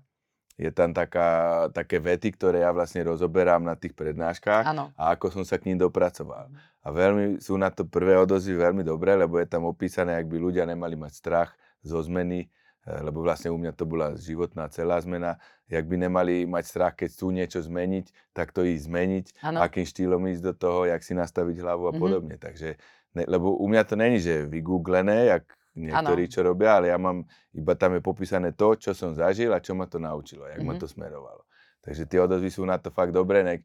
[0.55, 4.93] je tam taká, také vety, ktoré ja vlastne rozoberám na tých prednáškach Áno.
[4.93, 6.53] a ako som sa k ním dopracoval.
[6.81, 10.37] A veľmi sú na to prvé odozvy veľmi dobré, lebo je tam opísané, ak by
[10.37, 11.49] ľudia nemali mať strach
[11.81, 12.47] zo zmeny,
[12.85, 16.93] eh, lebo vlastne u mňa to bola životná celá zmena, jak by nemali mať strach,
[16.95, 19.57] keď chcú niečo zmeniť, tak to ísť zmeniť, Áno.
[19.59, 21.99] akým štýlom ísť do toho, jak si nastaviť hlavu a Mhm.
[21.99, 22.35] podobne.
[22.37, 22.77] Takže,
[23.13, 25.43] ne, lebo u mňa to není, že vygooglené, jak
[25.73, 29.57] niektorí, čo robia, ale ja mám, iba tam je popísané to, čo som zažil a
[29.57, 30.79] čo ma to naučilo, jak ma Mhm.
[30.79, 31.41] to smerovalo.
[31.79, 33.41] Takže tie odozvy sú na to fakt dobré.
[33.41, 33.59] Nek,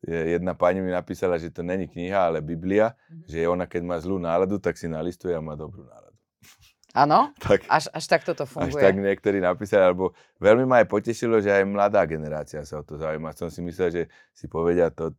[0.00, 3.24] je- jedna pani mi napísala, že to není kniha, ale Biblia, Mhm.
[3.26, 6.16] že ona keď má zlú náladu, tak si nalistuje a má dobrú náladu.
[6.92, 7.32] Áno?
[7.40, 8.82] Tak, Až, až takto to až funguje.
[8.82, 12.96] tak niektorí napísali, alebo veľmi ma aj potešilo, že aj mladá generácia sa o to
[12.96, 13.32] zaujíma.
[13.32, 15.16] Som si myslel, že si povedia, to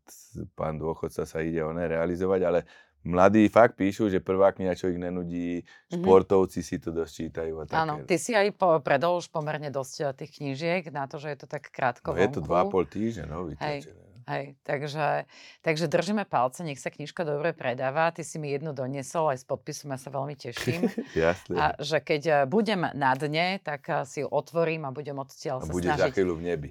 [0.54, 2.60] pán dôchodca sa ide oné realizovať, ale
[3.04, 6.00] mladí fakt píšu, že prvá kniha, čo ich nenudí, Mhm.
[6.00, 7.78] športovci si to dosť čítajú a také.
[7.78, 11.30] Áno, ty si aj po, predol už pomerne dosť eh, tých knížiek na to, že
[11.30, 12.48] je to tak krátko no, je to vonku.
[12.48, 14.02] dva a pol týždňa, no, vytlačené.
[14.24, 15.28] Hej, takže,
[15.60, 18.08] takže držíme palce, nech sa knižka dobre predáva.
[18.08, 20.88] Ty si mi jednu doniesol aj s podpisom, ja sa veľmi teším.
[21.14, 21.54] Jasne.
[21.54, 25.60] A že keď eh, budem na dne, tak eh, si ju otvorím a budem odtiaľ
[25.60, 26.16] A sa snažiť.
[26.16, 26.70] chvíľu v nebi.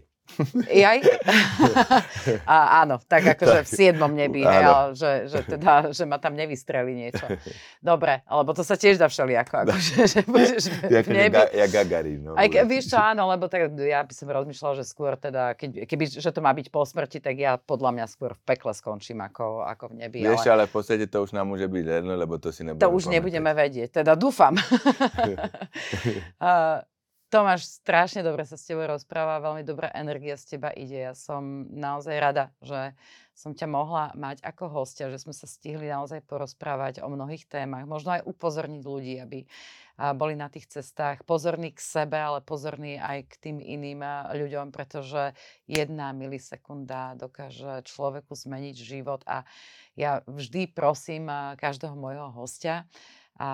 [0.72, 0.98] Jaj?
[2.48, 6.32] A, áno, tak akože v siedmom nebi, hej, ale že, že, teda, že ma tam
[6.32, 7.28] nevystreli niečo.
[7.84, 11.36] Dobre, lebo to sa tiež dá všelijako, akože, že budeš v nebi.
[11.36, 12.20] jak Gagarin.
[12.24, 15.52] No, Aj ke, vieš čo, áno, lebo tak ja by som rozmýšľala, že skôr teda,
[15.52, 18.72] keď, keby, že to má byť po smrti, tak ja podľa mňa skôr v pekle
[18.72, 20.24] skončím ako, ako v nebi.
[20.24, 22.86] Vieš, ale ale v podstate to už nám môže byť jedno, lebo to si nebudeme
[22.86, 24.54] to už nebudeme vedieť, teda dúfam.
[26.38, 26.78] uh,
[27.32, 31.08] Tomáš, strašne dobre sa s tebou rozpráva, veľmi dobrá energia z teba ide.
[31.08, 32.92] Ja som naozaj rada, že
[33.32, 37.88] som ťa mohla mať ako hostia, že sme sa stihli naozaj porozprávať o mnohých témach,
[37.88, 39.48] možno aj upozorniť ľudí, aby
[40.12, 41.24] boli na tých cestách.
[41.24, 44.04] Pozorní k sebe, ale pozorní aj k tým iným
[44.36, 45.32] ľuďom, pretože
[45.64, 49.24] jedna milisekunda dokáže človeku zmeniť život.
[49.24, 49.48] A
[49.96, 52.84] ja vždy prosím každého môjho hostia,
[53.42, 53.48] a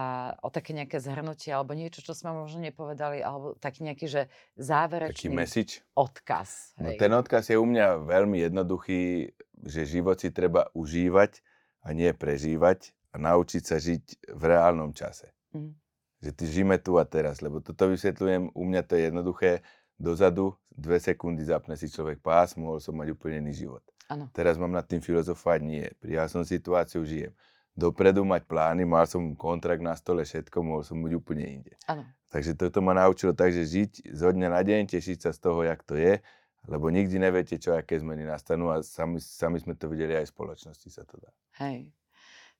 [0.44, 4.60] o také nejaké zhrnutie alebo niečo, čo sme možno nepovedali, alebo taký nejaký, že Taký
[4.60, 5.80] záverečný message.
[5.96, 6.76] odkaz.
[6.76, 7.00] No hej.
[7.00, 9.32] ten odkaz je u mňa veľmi jednoduchý,
[9.64, 11.40] že život si treba užívať
[11.88, 15.32] a nie prežívať a naučiť sa žiť v reálnom čase.
[15.56, 15.72] Mhm.
[16.18, 19.50] Že ty žijeme tu a teraz, lebo toto vysvetľujem, u mňa to je jednoduché,
[19.96, 23.82] dozadu, dve sekundy zapne si človek pás, mohol som mať úplne iný život.
[24.12, 24.28] Áno.
[24.36, 25.84] Teraz mám nad tým filozofovať, nie.
[26.00, 27.32] Prijal som situáciu, žijem.
[27.78, 31.78] Dopredu mať plány, mal som kontrakt na stole, všetko, mohol som byť úplne inde.
[31.86, 32.02] Áno.
[32.34, 35.62] Takže toto ma naučilo tak, že žiť zo dňa na deň, tešiť sa z toho,
[35.62, 36.18] jak to je,
[36.66, 40.34] lebo nikdy neviete, čo, aké zmeny nastanú a sami, sami sme to videli aj v
[40.34, 41.30] spoločnosti sa to dá.
[41.62, 41.94] Hej.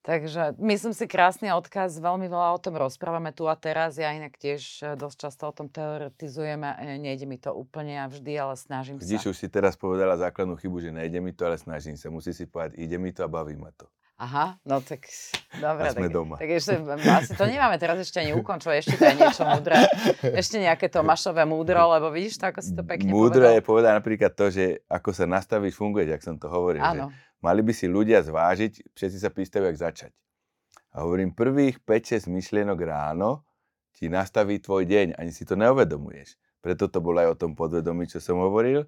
[0.06, 3.98] Takže myslím si krásny odkaz, veľmi veľa o tom rozprávame tu a teraz.
[3.98, 7.98] Ja inak tiež e, dosť často o tom teoretizujem a e, nejde mi to úplne
[7.98, 9.30] a vždy, ale snažím Vidíš, sa.
[9.34, 12.14] už si teraz povedala základnú chybu, že nejde mi to, ale snažím sa.
[12.14, 13.90] Musí si povedať, ide mi to a baví ma to.
[14.18, 15.06] Aha, no tak
[15.62, 15.86] dobre.
[15.86, 16.34] A sme tak, doma.
[16.42, 16.74] tak ešte,
[17.06, 19.78] asi to nemáme teraz ešte ani ukončovať, ešte to je niečo múdre.
[20.42, 23.62] Ešte nejaké Tomášové múdro, lebo vidíš to, ako si to pekne Múdro je povedal.
[23.62, 26.82] povedať napríklad to, že ako sa nastavíš, funguje, jak som to hovoril.
[26.82, 27.06] Že Áno,
[27.38, 30.12] mali by si ľudia zvážiť, všetci sa pýtajú, jak začať.
[30.98, 33.46] A hovorím, prvých 5-6 myšlienok ráno
[33.94, 36.34] ti nastaví tvoj deň, ani si to neuvedomuješ.
[36.58, 38.82] Preto to bolo aj o tom podvedomí, čo som hovoril.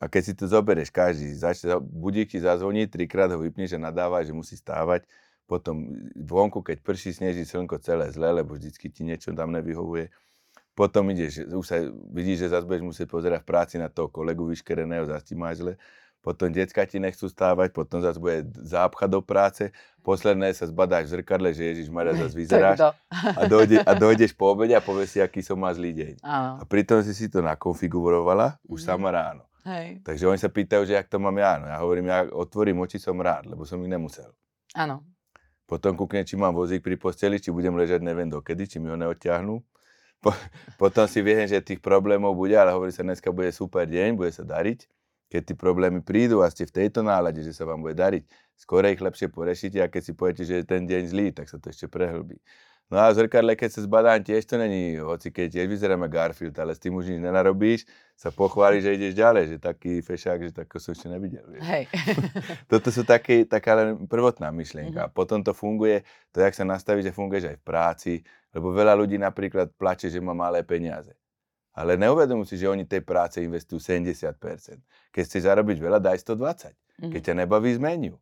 [0.00, 4.24] A keď si to zoberieš, každý, začne, budík ti zazvoní, trikrát ho vypneš a nadáva,
[4.24, 5.04] že musí stávať.
[5.44, 10.08] Potom vonku, keď prší, sneží slnko celé zle, lebo vždycky ti niečo tam nevyhovuje.
[10.72, 11.76] Potom ideš, už sa
[12.08, 15.60] vidíš, že zase budeš musieť pozerať v práci na toho kolegu vyškereného, zase ti máš
[15.60, 15.74] zle.
[16.20, 19.72] Potom decka ti nechcú stávať, potom zase bude zápcha do práce.
[20.00, 24.52] Posledné sa zbadáš v zrkadle, že Ježiš Maria zase vyzeráš a, dojde, a dojdeš po
[24.52, 26.12] obede a povieš si, aký som má zlý deň.
[26.20, 28.86] Áno, A pritom si si to nakonfigurovala už Mhm.
[28.86, 29.49] sama ráno.
[29.66, 31.60] Hej, Takže oni sa pýtajú, že jak to mám ja.
[31.60, 34.30] No ja hovorím, ja otvorím oči, som rád, lebo som ich nemusel.
[34.76, 35.04] áno.
[35.70, 38.98] Potom kúknem, či mám vozík pri posteli, či budem ležať neviem dokedy, či mi ho
[38.98, 39.62] neodťahnú.
[40.18, 40.34] Po,
[40.82, 44.34] potom si viem, že tých problémov bude, ale hovorí sa, dneska bude super deň, bude
[44.34, 44.90] sa dariť.
[45.30, 48.26] Keď tí problémy prídu a ste v tejto nálade, že sa vám bude dariť,
[48.58, 51.62] skôr ich lepšie porešíte a keď si poviete, že je ten deň zlý, tak sa
[51.62, 52.36] to ešte prehlbí.
[52.90, 56.74] No a zrkadle, keď sa zbadám, tiež to není, hoci keď tiež vyzeráme Garfield, ale
[56.74, 57.86] s tým už nič nenarobíš,
[58.18, 61.46] sa pochváli, že ideš ďalej, že taký fešák, že takého som ešte nevidel.
[61.46, 61.62] Vieš.
[61.62, 61.84] Hej.
[62.72, 65.00] Toto sú také, taká len prvotná myšlienka.
[65.00, 65.06] Mhm.
[65.06, 66.02] A potom to funguje,
[66.34, 68.12] to jak sa nastaví, že funguješ aj v práci,
[68.50, 71.14] lebo veľa ľudí napríklad plače, že má malé peniaze.
[71.70, 74.34] Ale neuvedomujú si, že oni tej práce investujú 70%.
[75.14, 76.74] Keď chceš zarobiť veľa, daj 120.
[77.06, 77.10] Mhm.
[77.14, 78.18] Keď ťa nebaví, zmeniu.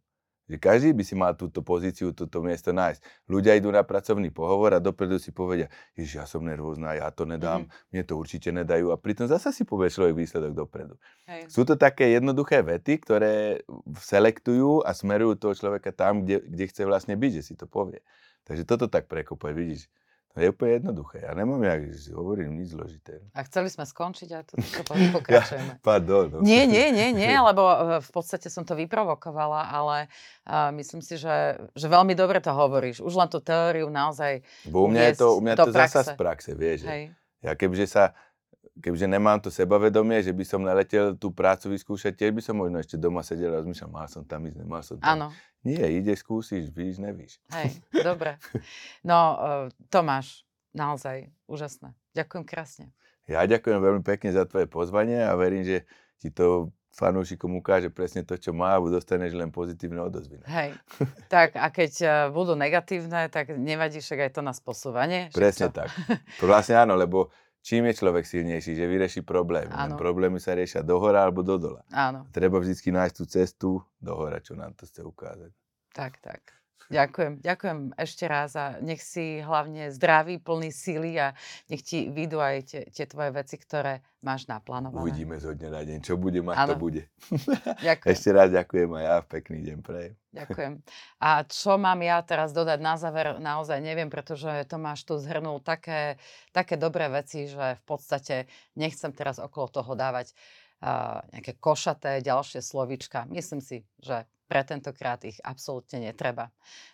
[0.49, 3.29] Že každý by si mal túto pozíciu, túto miesto nájsť.
[3.29, 7.29] Ľudia idú na pracovný pohovor a dopredu si povedia, že ja som nervózna, ja to
[7.29, 8.89] nedám, mne to určite nedajú.
[8.89, 10.97] A pritom zasa si povie človek výsledok dopredu.
[11.29, 11.53] Hej.
[11.53, 13.61] Sú to také jednoduché vety, ktoré
[14.01, 18.01] selektujú a smerujú toho človeka tam, kde, kde chce vlastne byť, že si to povie.
[18.49, 19.93] Takže toto tak prekopuje, vidíš.
[20.39, 21.27] Je úplne jednoduché.
[21.27, 23.19] Ja nemám, že hovorím, nič zložité.
[23.35, 24.55] A chceli sme skončiť a tu
[24.87, 25.83] to pokračujeme.
[25.83, 26.31] Pardon.
[26.31, 26.39] No.
[26.41, 30.07] Nie, nie, nie, nie, lebo e, v podstate som to vyprovokovala, ale
[30.47, 33.03] uh, myslím si, že, že veľmi dobre to hovoríš.
[33.03, 36.03] Už len tú teóriu naozaj, Bo u mňa je to, u mňa to zasa praxe.
[36.07, 36.81] z praxe, vieš.
[36.87, 37.11] hej,
[37.43, 38.15] Ja kebyže sa,
[38.79, 42.79] kebyže nemám to sebavedomie, že by som naletel tú prácu vyskúšať, tiež by som možno
[42.79, 45.07] ešte doma sedel a rozmýšľal, mal som tam ísť, nemal som tam.
[45.07, 45.27] áno,
[45.67, 47.43] Nie, ideš, skúsiš, víš, nevíš.
[47.53, 47.75] hej,
[48.07, 48.39] dobre.
[49.03, 51.93] No, uh, Tomáš, naozaj úžasné.
[52.15, 52.87] Ďakujem krásne.
[53.29, 55.85] Ja ďakujem veľmi pekne za tvoje pozvanie a verím, že
[56.17, 60.43] ti to fanúšikom ukáže presne to, čo má a dostaneš len pozitívne odozvy.
[60.49, 60.75] Hej,
[61.31, 65.31] tak a keď uh, budú negatívne, tak nevadí, však aj to nás posúva, nie?
[65.31, 65.95] Však Presne tak.
[66.43, 67.31] To vlastne áno, lebo
[67.69, 69.69] čím je človek silnejší, že vyrieši problémy.
[69.69, 70.01] Áno.
[70.01, 71.85] problémy sa riešia dohora alebo do dola.
[71.93, 75.53] Áno, Treba vždy nájsť tú cestu dohora, čo nám to chce ukázať.
[75.93, 76.58] tak, tak.
[76.89, 81.37] Ďakujem, ďakujem ešte raz a nech si hlavne zdravý, plný síly a
[81.69, 85.05] nech ti vyjdú aj tie, tie tvoje veci, ktoré máš naplánované.
[85.05, 87.05] Uvidíme zo dňa na deň, čo bude mať, to bude.
[87.85, 88.09] Ďakujem.
[88.09, 90.15] Ešte raz ďakujem a ja pekný deň prejem.
[90.33, 90.73] Ďakujem.
[91.21, 96.17] A čo mám ja teraz dodať na záver, naozaj neviem, pretože Tomáš tu zhrnul také,
[96.57, 98.49] také dobré veci, že v podstate
[98.81, 100.33] nechcem teraz okolo toho dávať
[100.81, 103.29] uh, nejaké košaté ďalšie slovíčka.
[103.29, 106.49] Myslím si, že pre tentokrát ich absolútne netreba.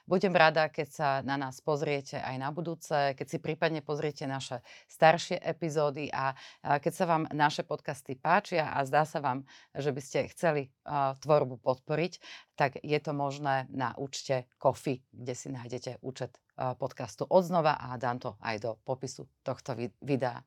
[0.05, 4.59] Budem rada, keď sa na nás pozriete aj na budúce, keď si prípadne pozriete naše
[4.91, 10.01] staršie epizódy a keď sa vám naše podcasty páčia a zdá sa vám, že by
[10.03, 10.75] ste chceli
[11.23, 12.13] tvorbu podporiť,
[12.59, 18.19] tak je to možné na účte Kofi, kde si nájdete účet podcastu odznova a dám
[18.19, 20.43] to aj do popisu tohto vid- videa.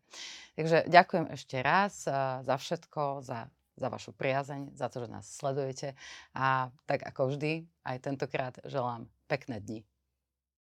[0.56, 2.08] Takže ďakujem ešte raz
[2.44, 5.94] za všetko, za za vašu priazeň, za to, že nás sledujete
[6.34, 9.86] a tak ako vždy, aj tentokrát želám pekné dni.